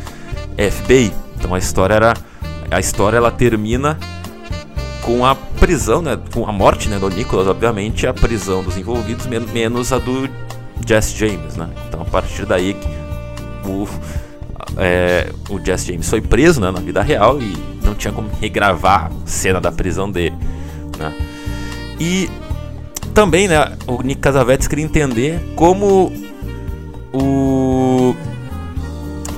FBI. 0.57 1.13
Então 1.37 1.55
a 1.55 1.59
história 1.59 1.95
era 1.95 2.15
a 2.71 2.79
história 2.79 3.17
ela 3.17 3.31
termina 3.31 3.99
com 5.03 5.27
a 5.27 5.35
prisão, 5.35 6.01
né, 6.01 6.19
com 6.33 6.47
a 6.47 6.53
morte 6.53 6.89
né, 6.89 6.99
do 6.99 7.09
Nicholas, 7.09 7.49
obviamente, 7.49 8.07
a 8.07 8.15
prisão 8.15 8.63
dos 8.63 8.77
envolvidos, 8.77 9.27
men 9.27 9.41
menos 9.41 9.93
a 9.93 9.99
do 9.99 10.29
Jesse 10.87 11.17
James. 11.17 11.57
Né? 11.57 11.69
Então, 11.89 12.03
a 12.03 12.05
partir 12.05 12.47
daí, 12.47 12.77
o, 13.65 13.89
é, 14.77 15.33
o 15.49 15.59
James 15.59 16.09
foi 16.09 16.21
preso 16.21 16.61
né, 16.61 16.71
na 16.71 16.81
vida 16.81 17.03
real 17.03 17.41
e 17.41 17.57
não 17.83 17.95
tinha 17.95 18.13
como 18.13 18.31
regravar 18.41 19.07
a 19.07 19.27
cena 19.27 19.61
da 19.61 19.73
prisão 19.73 20.11
dele. 20.11 20.37
Né? 20.99 21.13
E 21.99 22.31
também 23.21 23.47
né, 23.47 23.77
o 23.87 24.03
Nick 24.03 24.19
Casavetes 24.19 24.67
queria 24.67 24.83
entender 24.83 25.53
como 25.55 26.11
o 27.13 28.17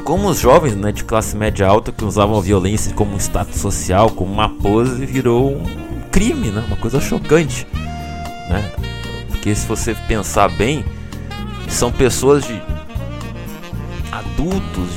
como 0.04 0.28
os 0.28 0.38
jovens 0.38 0.76
né, 0.76 0.92
de 0.92 1.02
classe 1.02 1.36
média 1.36 1.66
alta 1.66 1.90
que 1.90 2.04
usavam 2.04 2.38
a 2.38 2.40
violência 2.40 2.94
como 2.94 3.12
um 3.12 3.16
status 3.16 3.60
social, 3.60 4.08
como 4.10 4.32
uma 4.32 4.48
pose, 4.48 5.04
virou 5.04 5.56
um 5.56 6.00
crime, 6.12 6.50
né? 6.50 6.62
uma 6.68 6.76
coisa 6.76 7.00
chocante. 7.00 7.66
Né? 8.48 8.72
Porque 9.30 9.52
se 9.52 9.66
você 9.66 9.96
pensar 10.06 10.48
bem, 10.50 10.84
são 11.68 11.90
pessoas 11.90 12.46
de 12.46 12.62
adultos, 14.12 14.90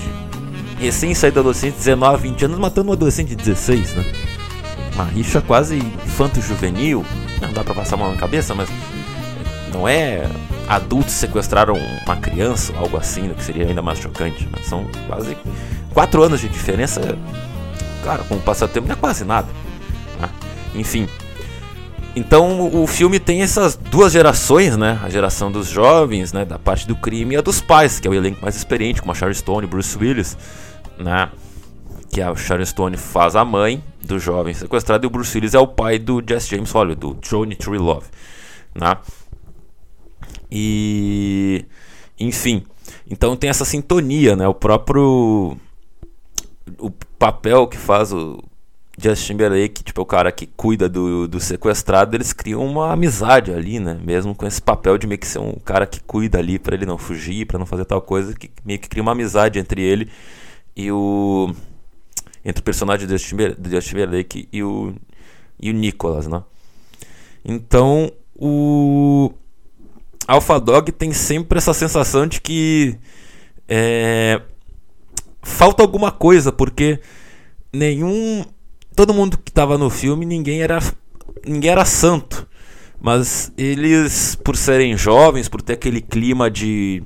de 0.77 0.83
recém 0.85 1.15
saído 1.15 1.39
adolescente, 1.39 1.73
19, 1.73 2.29
20 2.29 2.45
anos, 2.45 2.59
matando 2.59 2.91
um 2.91 2.93
adolescente 2.93 3.29
de 3.29 3.35
16, 3.35 3.95
né? 3.95 4.05
Uma 4.93 5.05
rixa 5.05 5.41
quase 5.41 5.77
infanto-juvenil. 5.77 7.03
Não 7.41 7.51
dá 7.53 7.63
pra 7.63 7.73
passar 7.73 7.95
a 7.95 7.97
mão 7.99 8.11
na 8.11 8.17
cabeça, 8.17 8.53
mas 8.55 8.69
não 9.73 9.87
é 9.87 10.27
adultos 10.67 11.13
sequestraram 11.13 11.75
uma 12.05 12.15
criança, 12.17 12.73
algo 12.77 12.97
assim, 12.97 13.29
que 13.29 13.43
seria 13.43 13.67
ainda 13.67 13.81
mais 13.81 13.99
chocante. 13.99 14.47
Mas 14.51 14.65
são 14.65 14.85
quase 15.07 15.37
quatro 15.93 16.23
anos 16.23 16.41
de 16.41 16.47
diferença. 16.47 17.17
Cara, 18.03 18.23
com 18.23 18.35
o 18.35 18.41
passatempo 18.41 18.87
não 18.87 18.95
é 18.95 18.97
quase 18.97 19.23
nada. 19.23 19.47
Né? 20.19 20.29
Enfim. 20.75 21.07
Então 22.15 22.73
o 22.73 22.87
filme 22.87 23.19
tem 23.19 23.41
essas 23.41 23.75
duas 23.75 24.13
gerações, 24.13 24.77
né? 24.77 24.97
A 25.03 25.09
geração 25.09 25.51
dos 25.51 25.67
jovens, 25.67 26.31
né? 26.31 26.45
Da 26.45 26.57
parte 26.57 26.87
do 26.87 26.95
crime 26.95 27.35
e 27.35 27.37
a 27.37 27.41
dos 27.41 27.59
pais, 27.59 27.99
que 27.99 28.07
é 28.07 28.11
o 28.11 28.13
elenco 28.13 28.41
mais 28.41 28.55
experiente, 28.55 29.01
como 29.01 29.11
a 29.11 29.15
Sharon 29.15 29.33
Stone 29.33 29.67
Bruce 29.67 29.97
Willis, 29.97 30.37
né? 30.97 31.29
Que 32.15 32.21
a 32.21 32.33
Sharon 32.33 32.65
Stone 32.65 32.95
faz 32.95 33.35
a 33.35 33.43
mãe 33.43 33.83
do 34.01 34.17
jovem 34.17 34.53
sequestrado 34.53 35.05
e 35.05 35.07
o 35.07 35.09
Bruce 35.09 35.37
Willis 35.37 35.53
é 35.53 35.59
o 35.59 35.67
pai 35.67 35.99
do 35.99 36.23
Jesse 36.25 36.55
James 36.55 36.71
Hollywood, 36.71 37.01
do 37.01 37.13
Johnny 37.15 37.57
Tree 37.57 37.77
Love, 37.77 38.07
né? 38.73 38.95
E 40.49 41.65
enfim, 42.17 42.63
então 43.05 43.35
tem 43.35 43.49
essa 43.49 43.65
sintonia, 43.65 44.33
né? 44.33 44.47
O 44.47 44.53
próprio 44.53 45.57
o 46.79 46.89
papel 47.19 47.67
que 47.67 47.75
faz 47.75 48.13
o 48.13 48.41
Justin 48.97 49.33
Timberlake, 49.33 49.83
tipo, 49.83 50.01
o 50.01 50.05
cara 50.05 50.31
que 50.31 50.47
cuida 50.47 50.87
do, 50.87 51.27
do 51.27 51.41
sequestrado, 51.41 52.15
eles 52.15 52.31
criam 52.31 52.65
uma 52.65 52.93
amizade 52.93 53.51
ali, 53.51 53.77
né? 53.77 53.99
Mesmo 54.01 54.33
com 54.33 54.47
esse 54.47 54.61
papel 54.61 54.97
de 54.97 55.05
meio 55.05 55.19
que 55.19 55.27
ser 55.27 55.39
um 55.39 55.55
cara 55.65 55.85
que 55.85 55.99
cuida 55.99 56.39
ali 56.39 56.57
para 56.57 56.75
ele 56.75 56.85
não 56.85 56.97
fugir, 56.97 57.45
para 57.45 57.59
não 57.59 57.65
fazer 57.65 57.83
tal 57.83 58.01
coisa, 58.01 58.33
que 58.33 58.49
meio 58.63 58.79
que 58.79 58.87
cria 58.87 59.03
uma 59.03 59.11
amizade 59.11 59.59
entre 59.59 59.81
ele 59.81 60.09
e 60.77 60.89
o 60.93 61.53
entre 62.45 62.61
o 62.61 62.63
personagem 62.63 63.07
do 63.07 63.17
Justin 63.17 63.57
Timberlake 63.81 64.47
e 64.53 64.63
o 64.63 64.93
e 65.59 65.69
o 65.69 65.73
Nicholas, 65.73 66.27
né? 66.27 66.43
Então, 67.43 68.11
o 68.35 69.31
Alpha 70.27 70.59
Dog 70.59 70.91
tem 70.91 71.13
sempre 71.13 71.57
essa 71.57 71.73
sensação 71.73 72.27
de 72.27 72.41
que 72.41 72.97
é, 73.67 74.41
falta 75.41 75.81
alguma 75.83 76.11
coisa, 76.11 76.51
porque 76.51 76.99
nenhum. 77.73 78.45
Todo 78.95 79.13
mundo 79.13 79.37
que 79.37 79.51
estava 79.51 79.77
no 79.77 79.89
filme, 79.89 80.25
ninguém 80.25 80.61
era, 80.61 80.79
ninguém 81.45 81.71
era 81.71 81.83
santo. 81.83 82.47
Mas 82.99 83.51
eles, 83.57 84.35
por 84.35 84.55
serem 84.55 84.97
jovens, 84.97 85.49
por 85.49 85.61
ter 85.61 85.73
aquele 85.73 85.99
clima 85.99 86.49
de, 86.49 87.03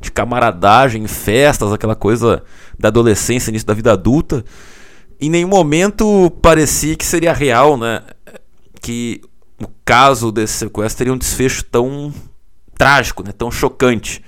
de 0.00 0.12
camaradagem, 0.12 1.06
festas, 1.08 1.72
aquela 1.72 1.96
coisa 1.96 2.44
da 2.78 2.88
adolescência, 2.88 3.50
início 3.50 3.66
da 3.66 3.74
vida 3.74 3.92
adulta, 3.92 4.44
em 5.22 5.30
nenhum 5.30 5.48
momento 5.48 6.30
parecia 6.42 6.96
que 6.96 7.04
seria 7.04 7.32
real, 7.32 7.76
né? 7.76 8.02
Que 8.80 9.20
o 9.62 9.68
caso 9.84 10.32
desse 10.32 10.54
sequestro 10.54 10.98
teria 10.98 11.12
um 11.12 11.18
desfecho 11.18 11.64
tão 11.64 12.12
trágico, 12.76 13.22
né? 13.22 13.30
tão 13.30 13.48
chocante. 13.48 14.20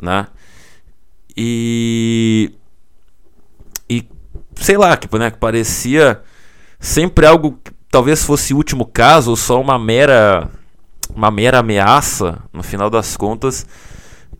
Né? 0.00 0.26
E. 1.36 2.54
E 3.90 4.08
sei 4.56 4.78
lá, 4.78 4.96
que, 4.96 5.14
né, 5.18 5.30
que 5.30 5.36
parecia 5.36 6.22
sempre 6.80 7.26
algo 7.26 7.60
que 7.62 7.70
talvez 7.90 8.24
fosse 8.24 8.54
o 8.54 8.56
último 8.56 8.86
caso, 8.86 9.30
ou 9.30 9.36
só 9.36 9.60
uma 9.60 9.78
mera 9.78 10.48
uma 11.14 11.30
mera 11.30 11.58
ameaça 11.58 12.42
no 12.50 12.62
final 12.62 12.88
das 12.88 13.14
contas. 13.14 13.66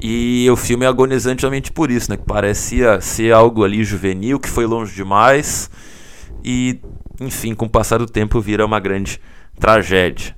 E 0.01 0.49
o 0.51 0.57
filme 0.57 0.85
é 0.85 0.89
agonizante 0.89 1.43
justamente 1.43 1.73
por 1.73 1.91
isso, 1.91 2.11
né? 2.11 2.17
Que 2.17 2.25
parecia 2.25 3.01
ser 3.01 3.33
algo 3.33 3.65
ali 3.65 3.83
juvenil, 3.83 4.39
que 4.39 4.49
foi 4.49 4.65
longe 4.65 4.95
demais. 4.95 5.71
E, 6.45 6.81
enfim, 7.21 7.55
com 7.55 7.67
o 7.67 7.71
passar 7.71 7.99
do 7.99 8.07
tempo 8.07 8.41
vira 8.41 8.65
uma 8.65 8.79
grande 8.79 9.21
tragédia. 9.59 10.37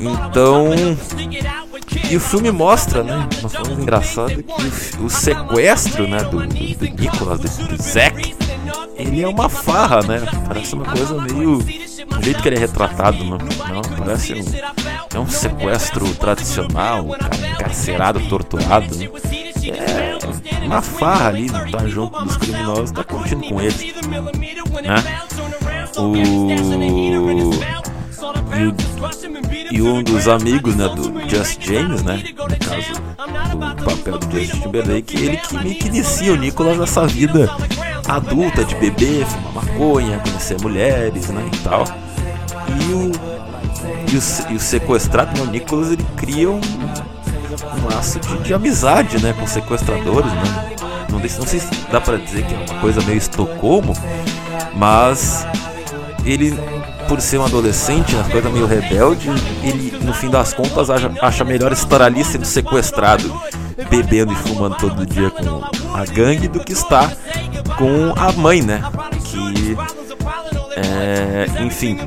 Então. 0.00 0.70
E 2.10 2.16
o 2.16 2.20
filme 2.20 2.50
mostra, 2.50 3.02
né? 3.02 3.28
Uma 3.40 3.48
forma 3.48 3.72
engraçada 3.80 4.34
que 4.34 5.00
o, 5.00 5.06
o 5.06 5.10
sequestro, 5.10 6.06
né? 6.06 6.18
Do, 6.24 6.46
do 6.46 7.00
Nicolas, 7.00 7.40
do, 7.40 7.68
do 7.68 7.82
Zack, 7.82 8.34
ele 8.96 9.22
é 9.22 9.28
uma 9.28 9.48
farra, 9.48 10.02
né? 10.02 10.20
Parece 10.46 10.74
uma 10.74 10.84
coisa 10.84 11.20
meio. 11.20 11.58
O 11.58 12.22
jeito 12.22 12.42
que 12.42 12.48
ele 12.48 12.56
é 12.56 12.60
retratado, 12.60 13.24
não, 13.24 13.38
não 13.38 13.82
parece 13.98 14.34
um. 14.34 14.44
É 15.14 15.18
um 15.18 15.28
sequestro 15.28 16.12
tradicional, 16.14 17.06
encarcerado, 17.54 18.20
torturado. 18.28 18.96
Né? 18.96 19.08
É 20.62 20.66
uma 20.66 20.82
farra 20.82 21.28
ali, 21.28 21.48
tá 21.50 21.86
junto 21.86 22.24
dos 22.24 22.36
criminosos, 22.36 22.90
tá 22.90 23.04
curtindo 23.04 23.46
com 23.46 23.60
eles. 23.60 23.80
Né? 24.82 25.04
O. 25.96 26.16
E 26.16 27.16
o 27.16 27.74
e 29.70 29.82
um 29.82 30.02
dos 30.02 30.28
amigos 30.28 30.76
né, 30.76 30.88
do 30.88 31.28
Just 31.28 31.60
James, 31.60 32.02
né, 32.02 32.22
no 32.38 32.56
caso 32.64 32.92
do 33.76 33.84
papel 33.84 34.18
do 34.18 34.38
Justin 34.38 34.60
Timberlake, 34.60 35.16
ele 35.16 35.36
que 35.36 35.54
meio 35.56 35.74
que 35.74 35.88
inicia 35.88 36.32
o 36.32 36.36
Nicolas 36.36 36.78
nessa 36.78 37.06
vida 37.06 37.50
adulta 38.06 38.64
de 38.64 38.74
beber, 38.76 39.26
fumar 39.26 39.64
maconha, 39.64 40.18
conhecer 40.18 40.60
mulheres, 40.60 41.28
né, 41.28 41.48
e 41.52 41.56
tal. 41.58 41.84
E 42.68 42.92
o, 42.92 43.12
e 44.12 44.16
o, 44.16 44.52
e 44.52 44.56
o 44.56 44.60
sequestrado, 44.60 45.42
o 45.42 45.46
Nicolas, 45.46 45.90
ele 45.90 46.06
cria 46.16 46.50
um, 46.50 46.60
um 46.60 47.94
laço 47.94 48.18
de, 48.20 48.38
de, 48.38 48.54
amizade, 48.54 49.22
né, 49.22 49.34
com 49.38 49.46
sequestradores, 49.46 50.30
né. 50.32 50.76
Não, 51.10 51.18
não 51.18 51.46
sei 51.46 51.60
se 51.60 51.70
dá 51.90 52.00
pra 52.00 52.16
dizer 52.16 52.44
que 52.44 52.54
é 52.54 52.58
uma 52.58 52.80
coisa 52.80 53.00
meio 53.02 53.18
Estocolmo, 53.18 53.94
mas 54.74 55.46
ele 56.24 56.58
por 57.08 57.20
ser 57.20 57.38
um 57.38 57.44
adolescente, 57.44 58.14
uma 58.14 58.24
coisa 58.24 58.48
meio 58.48 58.66
rebelde, 58.66 59.28
ele 59.62 59.96
no 60.02 60.14
fim 60.14 60.30
das 60.30 60.52
contas 60.52 60.90
acha, 60.90 61.12
acha 61.20 61.44
melhor 61.44 61.72
estar 61.72 62.02
ali 62.02 62.24
sendo 62.24 62.44
sequestrado, 62.44 63.32
bebendo 63.90 64.32
e 64.32 64.36
fumando 64.36 64.76
todo 64.76 65.04
dia 65.06 65.30
com 65.30 65.62
a 65.94 66.04
gangue 66.06 66.48
do 66.48 66.60
que 66.60 66.72
estar 66.72 67.12
com 67.76 68.12
a 68.16 68.32
mãe, 68.32 68.62
né? 68.62 68.82
Que 69.24 69.76
é, 70.76 71.62
enfim. 71.62 71.98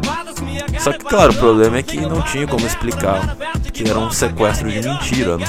Só 0.80 0.92
que 0.92 1.06
claro, 1.06 1.32
o 1.32 1.36
problema 1.36 1.78
é 1.78 1.84
que 1.84 2.00
não 2.00 2.22
tinha 2.22 2.48
como 2.48 2.66
explicar 2.66 3.36
que 3.74 3.90
era 3.90 4.00
um 4.00 4.10
sequestro 4.10 4.70
de 4.70 4.82
mentira, 4.88 5.38
né? 5.38 5.46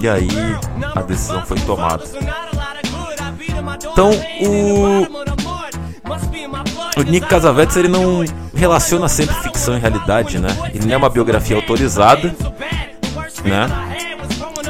E 0.00 0.08
aí 0.08 0.28
a 0.94 1.02
decisão 1.02 1.44
foi 1.44 1.58
tomada. 1.60 2.04
Então 3.92 4.10
o 4.40 5.26
o 6.96 7.02
Nick 7.02 7.26
Casavetes 7.26 7.76
ele 7.76 7.88
não 7.88 8.24
relaciona 8.54 9.06
sempre 9.06 9.34
ficção 9.36 9.76
e 9.76 9.80
realidade, 9.80 10.38
né? 10.38 10.48
Ele 10.72 10.86
não 10.86 10.94
é 10.94 10.96
uma 10.96 11.10
biografia 11.10 11.56
autorizada, 11.56 12.34
né? 13.44 13.68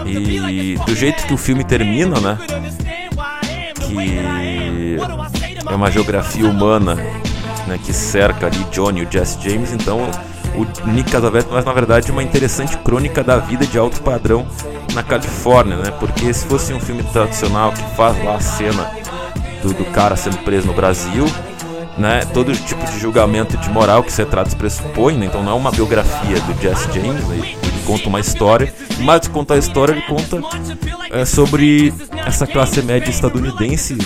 E 0.04 0.76
do 0.84 0.94
jeito 0.94 1.24
que 1.26 1.32
o 1.34 1.36
filme 1.36 1.62
termina, 1.62 2.20
né? 2.20 2.38
Que 3.86 4.18
é 5.68 5.74
uma 5.74 5.90
geografia 5.90 6.48
humana 6.48 6.94
né, 7.66 7.78
que 7.82 7.92
cerca 7.92 8.46
ali 8.46 8.64
Johnny 8.70 9.00
e 9.00 9.04
o 9.04 9.10
Jesse 9.10 9.38
James, 9.40 9.72
então 9.72 10.08
o 10.54 10.88
Nick 10.88 11.10
Casavetes, 11.10 11.50
mas 11.50 11.64
na 11.64 11.72
verdade 11.72 12.10
uma 12.10 12.22
interessante 12.22 12.76
crônica 12.78 13.22
da 13.22 13.36
vida 13.36 13.66
de 13.66 13.78
alto 13.78 14.00
padrão 14.02 14.46
na 14.94 15.02
Califórnia, 15.02 15.76
né? 15.76 15.90
Porque 16.00 16.32
se 16.32 16.46
fosse 16.46 16.72
um 16.72 16.80
filme 16.80 17.02
tradicional 17.02 17.72
que 17.72 17.82
faz 17.94 18.24
lá 18.24 18.36
a 18.36 18.40
cena 18.40 18.90
do, 19.62 19.74
do 19.74 19.84
cara 19.86 20.16
sendo 20.16 20.38
preso 20.38 20.66
no 20.66 20.72
Brasil, 20.72 21.26
né? 21.98 22.24
Todo 22.32 22.54
tipo 22.54 22.82
de 22.86 22.98
julgamento 22.98 23.56
de 23.58 23.68
moral 23.68 24.02
que 24.02 24.08
esse 24.08 24.22
retrato 24.22 24.56
pressupõe, 24.56 25.14
né? 25.16 25.26
Então 25.26 25.42
não 25.42 25.52
é 25.52 25.54
uma 25.54 25.70
biografia 25.70 26.40
do 26.40 26.62
Jesse 26.62 26.90
James, 26.92 27.22
né? 27.26 27.65
Conta 27.86 28.08
uma 28.08 28.20
história, 28.20 28.74
mas 29.00 29.20
de 29.22 29.30
contar 29.30 29.54
a 29.54 29.58
história 29.58 29.92
ele 29.92 30.02
conta 30.02 30.40
é, 31.10 31.24
sobre 31.24 31.94
essa 32.26 32.46
classe 32.46 32.82
média 32.82 33.08
estadunidense 33.08 33.96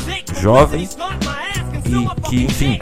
jovem 0.41 0.89
e 1.87 2.29
que, 2.29 2.45
enfim, 2.45 2.79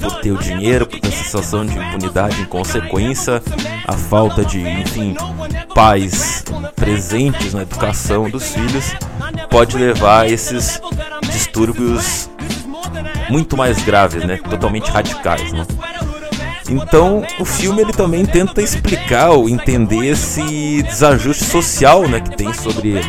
por 0.00 0.20
ter 0.20 0.32
o 0.32 0.38
dinheiro, 0.38 0.86
por 0.86 1.00
ter 1.00 1.08
a 1.08 1.12
sensação 1.12 1.64
de 1.64 1.76
impunidade 1.76 2.40
em 2.40 2.44
consequência, 2.44 3.42
a 3.86 3.92
falta 3.92 4.44
de, 4.44 4.60
enfim, 4.60 5.16
pais 5.74 6.44
presentes 6.76 7.54
na 7.54 7.62
educação 7.62 8.28
dos 8.28 8.52
filhos, 8.52 8.94
pode 9.48 9.76
levar 9.76 10.22
a 10.22 10.28
esses 10.28 10.80
distúrbios 11.32 12.30
muito 13.28 13.56
mais 13.56 13.82
graves, 13.82 14.24
né? 14.24 14.36
Totalmente 14.36 14.90
radicais, 14.90 15.52
né? 15.52 15.66
Então, 16.70 17.24
o 17.38 17.44
filme 17.44 17.82
ele 17.82 17.92
também 17.92 18.24
tenta 18.24 18.62
explicar 18.62 19.30
ou 19.30 19.48
entender 19.48 20.06
esse 20.06 20.82
desajuste 20.84 21.44
social, 21.44 22.06
né, 22.08 22.20
que 22.20 22.36
tem 22.36 22.52
sobre 22.52 23.00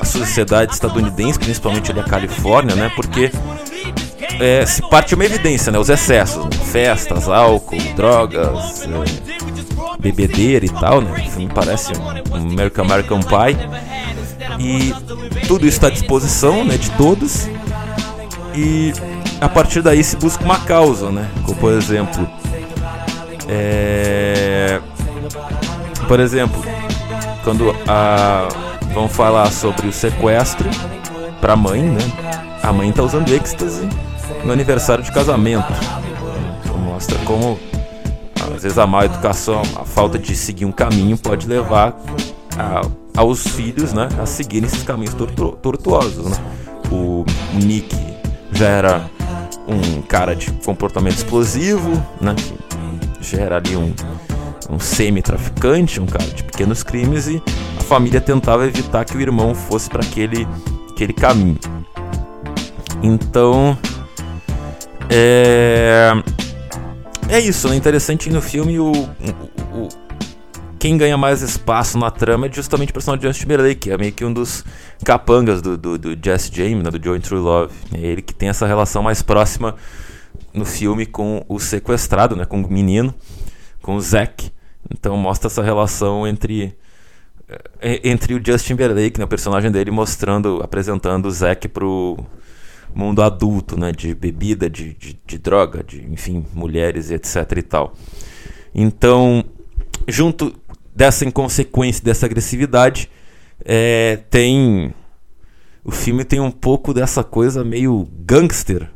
a 0.00 0.04
sociedade 0.04 0.72
estadunidense, 0.72 1.38
principalmente 1.38 1.90
ali 1.90 2.00
a 2.00 2.04
Califórnia, 2.04 2.74
né? 2.74 2.90
Porque 2.94 3.30
é, 4.40 4.64
se 4.64 4.80
parte 4.88 5.14
uma 5.14 5.24
evidência, 5.24 5.72
né? 5.72 5.78
Os 5.78 5.88
excessos, 5.88 6.44
né? 6.44 6.50
festas, 6.70 7.28
álcool, 7.28 7.76
drogas, 7.96 8.82
é, 8.82 9.98
bebedeira 9.98 10.64
e 10.64 10.68
tal, 10.68 11.00
né? 11.00 11.10
O 11.12 11.30
filme 11.30 11.50
parece 11.52 11.92
um, 11.92 12.36
um 12.36 12.50
American 12.52 12.84
American 12.84 13.20
Pie. 13.20 13.58
E 14.60 14.94
tudo 15.46 15.66
isso 15.66 15.76
está 15.76 15.88
à 15.88 15.90
disposição, 15.90 16.64
né? 16.64 16.76
De 16.76 16.90
todos. 16.92 17.48
E 18.54 18.92
a 19.40 19.48
partir 19.48 19.82
daí 19.82 20.02
se 20.02 20.16
busca 20.16 20.44
uma 20.44 20.60
causa, 20.60 21.10
né? 21.10 21.28
Como 21.44 21.58
por 21.58 21.72
exemplo, 21.72 22.28
é... 23.48 24.80
por 26.06 26.20
exemplo, 26.20 26.62
quando 27.42 27.74
a... 27.86 28.48
vão 28.92 29.08
falar 29.08 29.50
sobre 29.50 29.88
o 29.88 29.92
sequestro 29.92 30.68
para 31.40 31.54
a 31.54 31.56
mãe, 31.56 31.82
né? 31.82 32.00
A 32.62 32.72
mãe 32.72 32.90
está 32.90 33.02
usando 33.02 33.32
êxtase 33.32 33.88
no 34.44 34.52
aniversário 34.52 35.02
de 35.02 35.10
casamento. 35.12 35.72
Mostra 36.84 37.18
como 37.24 37.58
às 38.58 38.62
vezes 38.62 38.78
a 38.78 38.86
má 38.86 39.04
educação, 39.04 39.62
a 39.76 39.84
falta 39.84 40.18
de 40.18 40.34
seguir 40.34 40.64
um 40.64 40.72
caminho 40.72 41.16
pode 41.16 41.46
levar 41.46 41.96
a, 42.58 42.82
aos 43.16 43.46
filhos, 43.46 43.92
né, 43.92 44.08
a 44.20 44.26
seguirem 44.26 44.66
esses 44.66 44.82
caminhos 44.82 45.14
tortu 45.14 45.52
tortuosos, 45.62 46.26
né? 46.26 46.36
O 46.90 47.24
Nick 47.54 47.94
já 48.50 48.66
era 48.66 49.10
um 49.68 50.02
cara 50.02 50.34
de 50.34 50.50
comportamento 50.64 51.18
explosivo, 51.18 51.92
né? 52.20 52.34
Já 53.20 53.38
era 53.38 53.56
ali 53.56 53.76
um, 53.76 53.94
um 54.70 54.78
semi-traficante, 54.78 56.00
um 56.00 56.06
cara 56.06 56.24
de 56.24 56.44
pequenos 56.44 56.82
crimes 56.82 57.26
e 57.26 57.42
a 57.78 57.82
família 57.82 58.20
tentava 58.20 58.66
evitar 58.66 59.04
que 59.04 59.16
o 59.16 59.20
irmão 59.20 59.54
fosse 59.54 59.88
para 59.88 60.02
aquele, 60.02 60.46
aquele 60.90 61.12
caminho. 61.12 61.58
Então, 63.02 63.78
é, 65.10 66.12
é 67.28 67.40
isso, 67.40 67.68
né? 67.68 67.76
Interessante 67.76 68.28
no 68.30 68.42
filme 68.42 68.78
o, 68.78 68.92
o, 68.92 69.78
o, 69.78 69.88
quem 70.78 70.96
ganha 70.96 71.16
mais 71.16 71.42
espaço 71.42 71.98
na 71.98 72.10
trama 72.10 72.46
é 72.46 72.52
justamente 72.52 72.90
o 72.90 72.92
personagem 72.92 73.20
de 73.20 73.26
Justin 73.26 73.42
Timberlake, 73.42 73.76
que 73.76 73.90
é 73.90 73.98
meio 73.98 74.12
que 74.12 74.24
um 74.24 74.32
dos 74.32 74.64
capangas 75.04 75.62
do, 75.62 75.76
do, 75.76 75.98
do 75.98 76.18
Jesse 76.22 76.50
James, 76.54 76.84
né? 76.84 76.90
do 76.90 77.02
Joe 77.02 77.18
True 77.18 77.40
Love. 77.40 77.72
É 77.94 77.98
ele 77.98 78.22
que 78.22 78.34
tem 78.34 78.48
essa 78.48 78.66
relação 78.66 79.02
mais 79.02 79.22
próxima 79.22 79.74
no 80.58 80.64
filme 80.64 81.06
com 81.06 81.44
o 81.48 81.58
sequestrado, 81.58 82.36
né? 82.36 82.44
Com 82.44 82.60
o 82.60 82.70
menino, 82.70 83.14
com 83.80 83.94
o 83.96 84.00
Zack. 84.00 84.50
Então 84.90 85.16
mostra 85.16 85.48
essa 85.48 85.62
relação 85.62 86.26
entre 86.26 86.76
é, 87.80 88.00
entre 88.04 88.34
o 88.34 88.42
Justin 88.44 88.74
Timberlake, 88.74 89.18
né, 89.18 89.24
o 89.24 89.28
personagem 89.28 89.70
dele, 89.70 89.90
mostrando, 89.90 90.60
apresentando 90.62 91.26
o 91.26 91.30
Zack 91.30 91.68
pro 91.68 92.18
mundo 92.94 93.22
adulto, 93.22 93.78
né, 93.78 93.92
de 93.92 94.14
bebida, 94.14 94.68
de, 94.68 94.92
de, 94.94 95.18
de 95.26 95.38
droga, 95.38 95.82
de, 95.82 96.04
enfim, 96.12 96.44
mulheres, 96.52 97.10
etc 97.10 97.36
e 97.56 97.62
tal. 97.62 97.94
Então, 98.74 99.44
junto 100.06 100.54
dessa 100.94 101.24
inconsequência, 101.24 102.04
dessa 102.04 102.26
agressividade, 102.26 103.10
é, 103.64 104.18
tem 104.30 104.92
o 105.84 105.90
filme 105.90 106.24
tem 106.24 106.38
um 106.38 106.50
pouco 106.50 106.92
dessa 106.92 107.24
coisa 107.24 107.64
meio 107.64 108.06
gangster, 108.26 108.90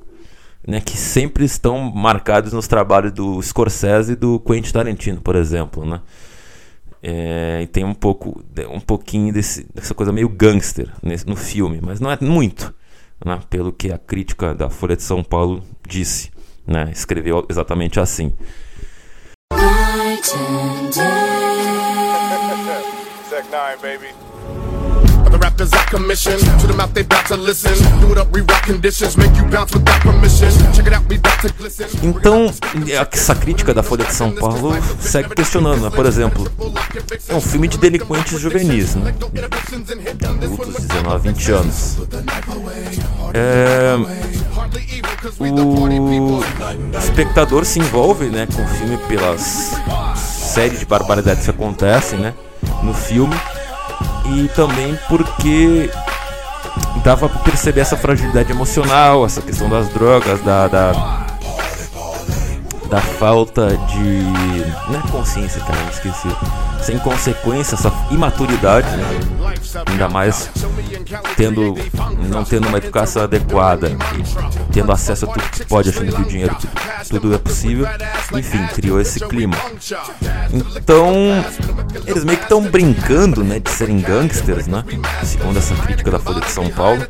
né, 0.67 0.81
que 0.81 0.97
sempre 0.97 1.45
estão 1.45 1.91
marcados 1.91 2.53
nos 2.53 2.69
trabalhos 2.69 3.13
do 3.13 3.43
Scorsese 3.43 4.13
e 4.13 4.17
do 4.17 4.39
Quentin 4.41 4.73
Tarantino, 4.73 5.21
por 5.21 5.37
exemplo, 5.37 5.85
né? 5.85 6.01
É, 7.05 7.61
e 7.63 7.67
tem 7.67 7.85
um 7.85 7.95
pouco 7.95 8.45
um 8.71 8.79
pouquinho 8.79 9.33
desse, 9.33 9.67
dessa 9.75 9.93
coisa 9.93 10.13
meio 10.13 10.29
gangster 10.29 10.89
nesse, 11.03 11.27
no 11.27 11.35
filme, 11.35 11.81
mas 11.83 11.99
não 11.99 12.09
é 12.09 12.17
muito 12.21 12.73
né, 13.25 13.41
pelo 13.51 13.73
que 13.73 13.91
a 13.91 13.99
crítica 13.99 14.55
da 14.55 14.71
Folha 14.71 14.97
de 14.97 15.03
São 15.03 15.23
Paulo 15.23 15.63
disse. 15.87 16.31
Né, 16.65 16.91
escreveu 16.93 17.45
exatamente 17.51 17.99
assim. 17.99 18.33
Rappers 25.39 25.73
I 25.73 25.85
commission. 25.91 26.39
To 26.39 26.67
they 26.95 27.05
to 27.05 27.37
listen. 27.37 27.73
Do 28.01 28.13
it 28.13 28.19
up, 28.19 28.29
rewrite 28.33 28.65
conditions, 28.65 29.17
make 29.17 29.35
you 29.37 29.45
bounce 29.45 29.73
without 29.73 30.01
permission. 30.03 30.51
Check 30.73 30.87
it 30.87 30.93
out, 30.93 31.09
we 31.09 31.19
to 31.19 31.53
glisten. 31.59 31.87
Então, 32.03 32.53
essa 32.89 33.35
crítica 33.35 33.75
da 33.75 33.83
Folha 33.83 34.05
de 34.05 34.15
São 34.15 34.33
Paulo 34.33 34.77
segue 35.01 35.31
questionando, 35.31 35.83
né? 35.83 35.91
Por 35.91 36.07
exemplo, 36.07 36.51
é 37.29 37.35
um 37.35 37.41
filme 37.41 37.69
de 37.69 37.79
delinquentes 37.79 38.39
juvenis, 38.41 38.95
né? 38.95 39.15
Adultos, 40.43 40.87
19, 40.87 41.29
20 41.29 41.53
anos. 41.53 41.99
É, 43.35 43.97
o 45.39 46.99
espectador 46.99 47.65
se 47.65 47.79
envolve 47.79 48.27
né, 48.27 48.47
com 48.47 48.63
o 48.63 48.69
filme 48.69 48.99
pelas 49.09 49.73
séries 50.17 50.81
de 50.81 50.87
barbaridades 50.87 51.45
que 51.45 51.51
acontecem 51.51 52.19
né, 52.19 52.35
no 52.83 52.93
filme 52.93 53.35
e 54.27 54.49
também 54.49 54.99
porque 55.09 55.91
dava 57.05 57.29
para 57.29 57.41
perceber 57.41 57.81
essa 57.81 57.97
fragilidade 57.97 58.51
emocional, 58.51 59.27
essa 59.27 59.43
questão 59.43 59.69
das 59.69 59.89
drogas, 59.89 60.41
da, 60.43 60.69
da, 60.69 60.93
da 62.93 63.01
falta 63.01 63.69
de. 63.69 64.21
Não 64.91 64.99
é 64.99 65.11
consciência, 65.11 65.63
cara, 65.63 65.81
esqueci. 65.91 66.29
Sem 66.83 66.99
consequência, 66.99 67.75
essa 67.75 67.91
imaturidade, 68.11 68.87
né? 68.95 69.21
ainda 69.87 70.09
mais 70.09 70.51
tendo 71.37 71.75
não 72.29 72.45
tendo 72.45 72.69
uma 72.69 72.79
educação 72.79 73.23
adequada 73.23 73.91
tendo 74.73 74.91
acesso 74.91 75.25
a 75.25 75.29
tudo 75.29 75.51
que 75.51 75.65
pode, 75.67 75.91
achando 75.91 76.15
que 76.15 76.23
o 76.23 76.25
dinheiro 76.25 76.55
tudo, 77.09 77.21
tudo 77.21 77.35
é 77.35 77.39
possível, 77.39 77.87
enfim, 78.35 78.67
criou 78.75 79.01
esse 79.01 79.21
clima. 79.21 79.57
Então, 80.77 81.15
eles 82.07 82.25
meio 82.25 82.39
que 82.39 82.45
estão 82.45 82.63
brincando, 82.63 83.45
né, 83.45 83.59
de 83.59 83.71
serem 83.71 84.01
gangsters, 84.01 84.67
né, 84.67 84.83
segundo 85.23 85.59
essa 85.59 85.75
crítica 85.75 86.11
da 86.11 86.19
Folha 86.19 86.41
de 86.41 86.51
São 86.51 86.69
Paulo. 86.71 87.07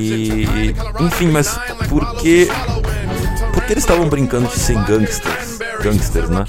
E, 0.00 0.74
enfim, 1.00 1.30
mas 1.30 1.58
por 1.88 2.16
que 3.66 3.72
eles 3.72 3.82
estavam 3.82 4.08
brincando 4.08 4.48
de 4.48 4.58
ser 4.58 4.76
gangsters? 4.84 5.58
Gangsters, 5.82 6.28
né? 6.30 6.44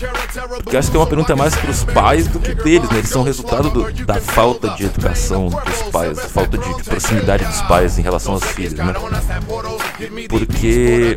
Porque 0.64 0.78
acho 0.78 0.92
que 0.92 0.98
é 0.98 1.00
uma 1.00 1.08
pergunta 1.08 1.36
mais 1.36 1.56
para 1.56 1.70
os 1.70 1.84
pais 1.84 2.28
do 2.28 2.40
que 2.40 2.54
deles, 2.54 2.90
né? 2.90 3.00
Eles 3.00 3.10
são 3.10 3.24
resultado 3.24 3.70
do, 3.70 3.92
da 4.06 4.22
falta 4.22 4.70
de 4.70 4.86
educação 4.86 5.50
dos 5.50 5.82
pais, 5.92 6.20
falta 6.32 6.58
de, 6.58 6.76
de, 6.76 6.84
proximidade 6.84 7.44
dos 7.46 7.62
pais 7.64 7.98
em 7.98 8.02
relação 8.02 8.34
aos 8.34 8.44
filhos, 8.44 8.74
né? 8.74 8.94
Porque, 10.30 11.16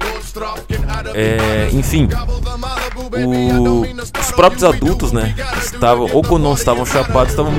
é, 1.14 1.68
enfim, 1.72 2.08
o, 3.26 3.82
os 4.18 4.32
próprios 4.32 4.64
adultos, 4.64 5.12
né? 5.12 5.34
Estavam, 5.58 6.08
ou 6.12 6.22
quando 6.22 6.42
não 6.42 6.54
estavam 6.54 6.86
chapados, 6.86 7.32
estavam 7.32 7.52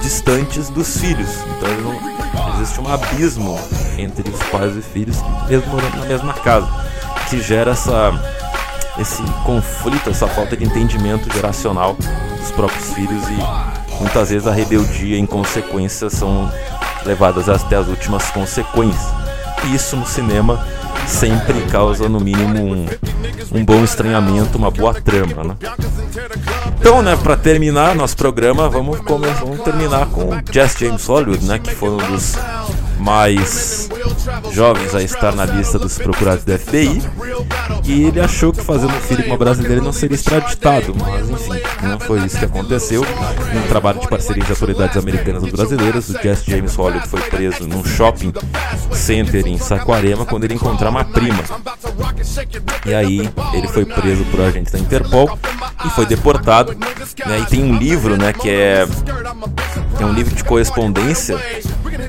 distantes 0.00 0.70
dos 0.70 0.98
filhos. 0.98 1.28
Então 1.56 1.68
não, 1.82 2.60
existe 2.60 2.80
um 2.80 2.88
abismo 2.92 3.58
entre 3.98 4.30
os 4.30 4.42
pais 4.44 4.76
e 4.76 4.82
filhos, 4.82 5.16
mesmo 5.48 5.66
morando 5.72 5.96
na 5.98 6.06
mesma 6.06 6.32
casa 6.32 6.88
que 7.28 7.40
gera 7.42 7.72
essa, 7.72 8.12
esse 8.98 9.22
conflito, 9.44 10.10
essa 10.10 10.26
falta 10.26 10.56
de 10.56 10.64
entendimento 10.64 11.32
geracional 11.32 11.96
dos 12.40 12.50
próprios 12.52 12.92
filhos 12.92 13.22
e 13.28 14.00
muitas 14.00 14.30
vezes 14.30 14.46
a 14.46 14.52
rebeldia 14.52 15.18
em 15.18 15.26
consequência 15.26 16.08
são 16.08 16.50
levadas 17.04 17.48
até 17.48 17.76
as 17.76 17.86
últimas 17.88 18.30
consequências. 18.30 19.12
E 19.64 19.74
isso 19.74 19.96
no 19.96 20.06
cinema 20.06 20.64
sempre 21.06 21.60
causa 21.62 22.08
no 22.08 22.20
mínimo 22.20 22.62
um, 22.62 22.86
um 23.52 23.64
bom 23.64 23.82
estranhamento, 23.82 24.56
uma 24.56 24.70
boa 24.70 24.94
trama, 24.94 25.42
né? 25.44 25.56
Então, 26.78 27.02
né, 27.02 27.16
para 27.16 27.36
terminar 27.36 27.94
nosso 27.94 28.16
programa, 28.16 28.68
vamos, 28.68 28.98
vamos 29.04 29.60
terminar 29.62 30.06
com 30.06 30.30
Jesse 30.50 30.86
James 30.86 31.04
Hollywood, 31.06 31.44
né, 31.44 31.58
que 31.58 31.74
foi 31.74 31.90
um 31.90 31.96
dos 31.96 32.36
mais 32.98 33.88
jovens 34.52 34.94
a 34.94 35.02
estar 35.02 35.34
na 35.34 35.44
lista 35.44 35.78
dos 35.78 35.98
procurados 35.98 36.44
do 36.44 36.58
FBI. 36.58 37.02
E 37.84 38.04
ele 38.04 38.20
achou 38.20 38.52
que 38.52 38.60
fazendo 38.62 38.94
um 38.94 39.00
filho 39.00 39.22
com 39.22 39.30
uma 39.30 39.38
brasileira 39.38 39.80
não 39.80 39.92
seria 39.92 40.14
extraditado, 40.14 40.94
mas 40.94 41.30
enfim, 41.30 41.60
não 41.82 41.98
foi 41.98 42.24
isso 42.24 42.38
que 42.38 42.44
aconteceu. 42.44 43.04
Num 43.54 43.62
trabalho 43.68 44.00
de 44.00 44.08
parceria 44.08 44.44
de 44.44 44.50
autoridades 44.50 44.96
americanas 44.96 45.42
e 45.44 45.50
brasileiras, 45.50 46.08
o 46.08 46.22
Jesse 46.22 46.50
James 46.50 46.74
Hollywood 46.74 47.08
foi 47.08 47.20
preso 47.22 47.66
num 47.66 47.84
shopping 47.84 48.32
center 48.92 49.46
em 49.46 49.58
Saquarema 49.58 50.26
quando 50.26 50.44
ele 50.44 50.54
encontrou 50.54 50.90
uma 50.90 51.04
prima. 51.04 51.42
E 52.84 52.94
aí 52.94 53.30
ele 53.52 53.68
foi 53.68 53.84
preso 53.84 54.24
por 54.26 54.40
agentes 54.40 54.72
da 54.72 54.78
Interpol 54.78 55.38
e 55.84 55.90
foi 55.90 56.06
deportado. 56.06 56.74
Né? 56.74 57.40
E 57.40 57.46
tem 57.46 57.64
um 57.64 57.76
livro, 57.76 58.16
né, 58.16 58.32
que 58.32 58.50
é, 58.50 58.86
é 60.00 60.04
um 60.04 60.12
livro 60.12 60.34
de 60.34 60.44
correspondência 60.44 61.38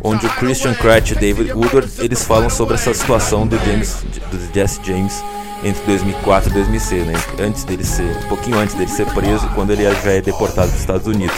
onde 0.09 0.25
o 0.25 0.29
Christian 0.31 0.73
Cratch 0.73 1.11
e 1.11 1.15
David 1.15 1.51
Woodward 1.53 1.87
eles 1.99 2.23
falam 2.23 2.49
sobre 2.49 2.73
essa 2.73 2.93
situação 2.93 3.45
do 3.45 3.57
James, 3.59 4.03
do 4.31 4.53
Jesse 4.53 4.79
James 4.83 5.23
entre 5.63 5.83
2004 5.85 6.49
e 6.49 6.53
2006, 6.53 7.05
né? 7.05 7.13
Antes 7.39 7.63
dele 7.63 7.83
ser, 7.83 8.17
um 8.25 8.27
pouquinho 8.27 8.57
antes 8.57 8.73
dele 8.75 8.89
ser 8.89 9.05
preso, 9.07 9.47
quando 9.49 9.71
ele 9.71 9.83
já 9.83 10.11
é 10.11 10.21
deportado 10.21 10.71
dos 10.71 10.79
Estados 10.79 11.05
Unidos. 11.05 11.37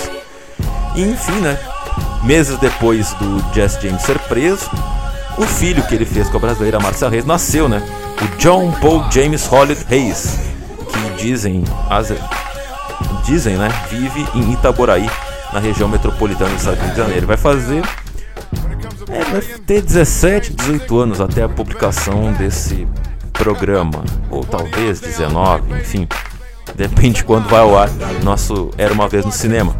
E 0.95 1.01
enfim, 1.01 1.39
né? 1.41 1.57
Meses 2.23 2.57
depois 2.59 3.13
do 3.15 3.53
Jesse 3.53 3.81
James 3.81 4.03
ser 4.03 4.17
preso, 4.19 4.69
o 5.37 5.45
filho 5.45 5.83
que 5.87 5.95
ele 5.95 6.05
fez 6.05 6.29
com 6.29 6.37
a 6.37 6.39
brasileira 6.39 6.79
Marcia 6.79 7.09
Reis 7.09 7.25
nasceu, 7.25 7.67
né? 7.67 7.81
O 8.21 8.37
John 8.37 8.71
Paul 8.79 9.03
James 9.11 9.45
Holliday 9.47 9.83
Reis, 9.89 10.37
que 10.87 11.23
dizem, 11.23 11.63
as, 11.89 12.13
dizem, 13.25 13.57
né? 13.57 13.69
Vive 13.89 14.25
em 14.35 14.53
Itaboraí, 14.53 15.09
na 15.51 15.59
região 15.59 15.89
metropolitana 15.89 16.51
do 16.51 16.57
Estado 16.57 16.79
de 16.89 16.95
Janeiro. 16.95 17.19
Ele 17.19 17.25
vai 17.25 17.37
fazer 17.37 17.83
é, 19.11 19.23
vai 19.25 19.41
ter 19.41 19.81
17, 19.81 20.53
18 20.53 20.99
anos 20.99 21.21
até 21.21 21.43
a 21.43 21.49
publicação 21.49 22.31
desse 22.33 22.87
programa, 23.33 24.03
ou 24.29 24.43
talvez 24.43 24.99
19, 24.99 25.79
enfim, 25.79 26.07
depende 26.75 27.17
de 27.17 27.23
quando 27.23 27.47
vai 27.49 27.61
ao 27.61 27.77
ar. 27.77 27.89
Nosso 28.23 28.71
Era 28.77 28.93
uma 28.93 29.07
vez 29.07 29.25
no 29.25 29.31
cinema. 29.31 29.75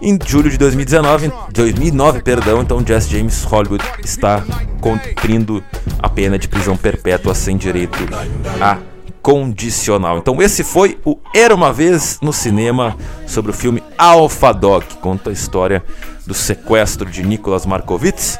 Em 0.00 0.18
julho 0.26 0.50
de 0.50 0.58
2019, 0.58 1.32
2009, 1.52 2.22
perdão, 2.22 2.60
então 2.60 2.84
Jesse 2.84 3.16
James 3.16 3.44
Hollywood 3.44 3.84
está 4.04 4.44
cumprindo 4.80 5.62
a 6.00 6.08
pena 6.08 6.38
de 6.38 6.48
prisão 6.48 6.76
perpétua 6.76 7.34
sem 7.34 7.56
direito 7.56 7.98
a 8.60 8.78
condicional. 9.22 10.18
Então 10.18 10.42
esse 10.42 10.64
foi 10.64 10.98
o 11.04 11.16
Era 11.34 11.54
uma 11.54 11.72
vez 11.72 12.18
no 12.20 12.32
cinema 12.32 12.96
sobre 13.26 13.52
o 13.52 13.54
filme 13.54 13.82
Alpha 13.96 14.52
Dog, 14.52 14.84
que 14.84 14.96
conta 14.96 15.30
a 15.30 15.32
história 15.32 15.82
do 16.26 16.34
sequestro 16.34 17.08
de 17.08 17.22
Nicolas 17.22 17.64
Markovitz. 17.64 18.36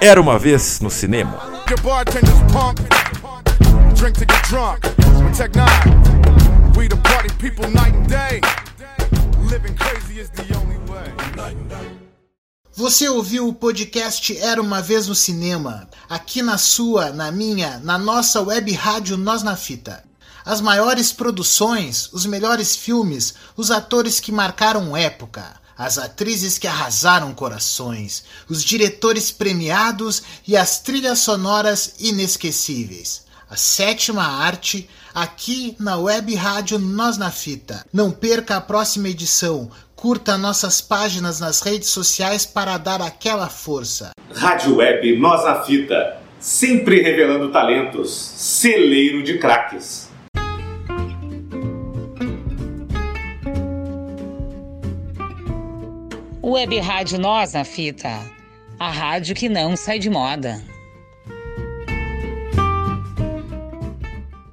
Era 0.00 0.20
Uma 0.20 0.38
Vez 0.38 0.80
no 0.80 0.90
Cinema. 0.90 1.40
Você 12.76 13.08
ouviu 13.08 13.48
o 13.48 13.54
podcast 13.54 14.36
Era 14.36 14.60
Uma 14.60 14.82
Vez 14.82 15.06
no 15.06 15.14
Cinema, 15.14 15.88
aqui 16.08 16.42
na 16.42 16.58
sua, 16.58 17.10
na 17.10 17.30
minha, 17.30 17.78
na 17.78 17.96
nossa 17.96 18.42
web 18.42 18.72
rádio 18.72 19.16
Nós 19.16 19.42
na 19.42 19.56
Fita. 19.56 20.02
As 20.44 20.60
maiores 20.60 21.12
produções, 21.12 22.12
os 22.12 22.26
melhores 22.26 22.76
filmes, 22.76 23.34
os 23.56 23.70
atores 23.70 24.20
que 24.20 24.30
marcaram 24.30 24.94
época 24.94 25.63
as 25.76 25.98
atrizes 25.98 26.58
que 26.58 26.66
arrasaram 26.66 27.34
corações, 27.34 28.24
os 28.48 28.64
diretores 28.64 29.30
premiados 29.30 30.22
e 30.46 30.56
as 30.56 30.80
trilhas 30.80 31.18
sonoras 31.18 31.94
inesquecíveis. 31.98 33.24
A 33.50 33.56
sétima 33.56 34.24
arte, 34.24 34.88
aqui 35.14 35.76
na 35.78 35.96
web 35.96 36.34
rádio 36.34 36.78
Nós 36.78 37.16
na 37.16 37.30
Fita. 37.30 37.84
Não 37.92 38.10
perca 38.10 38.56
a 38.56 38.60
próxima 38.60 39.08
edição. 39.08 39.70
Curta 39.94 40.36
nossas 40.36 40.80
páginas 40.80 41.40
nas 41.40 41.60
redes 41.60 41.88
sociais 41.88 42.44
para 42.44 42.76
dar 42.78 43.00
aquela 43.00 43.48
força. 43.48 44.10
Rádio 44.34 44.76
Web 44.76 45.18
Nós 45.18 45.44
na 45.44 45.62
Fita, 45.62 46.18
sempre 46.40 47.00
revelando 47.00 47.52
talentos, 47.52 48.12
celeiro 48.12 49.22
de 49.22 49.38
craques. 49.38 50.03
Web 56.46 56.78
Rádio 56.78 57.18
Nós 57.18 57.54
na 57.54 57.64
Fita, 57.64 58.20
a 58.78 58.90
rádio 58.90 59.34
que 59.34 59.48
não 59.48 59.74
sai 59.74 59.98
de 59.98 60.10
moda. 60.10 60.62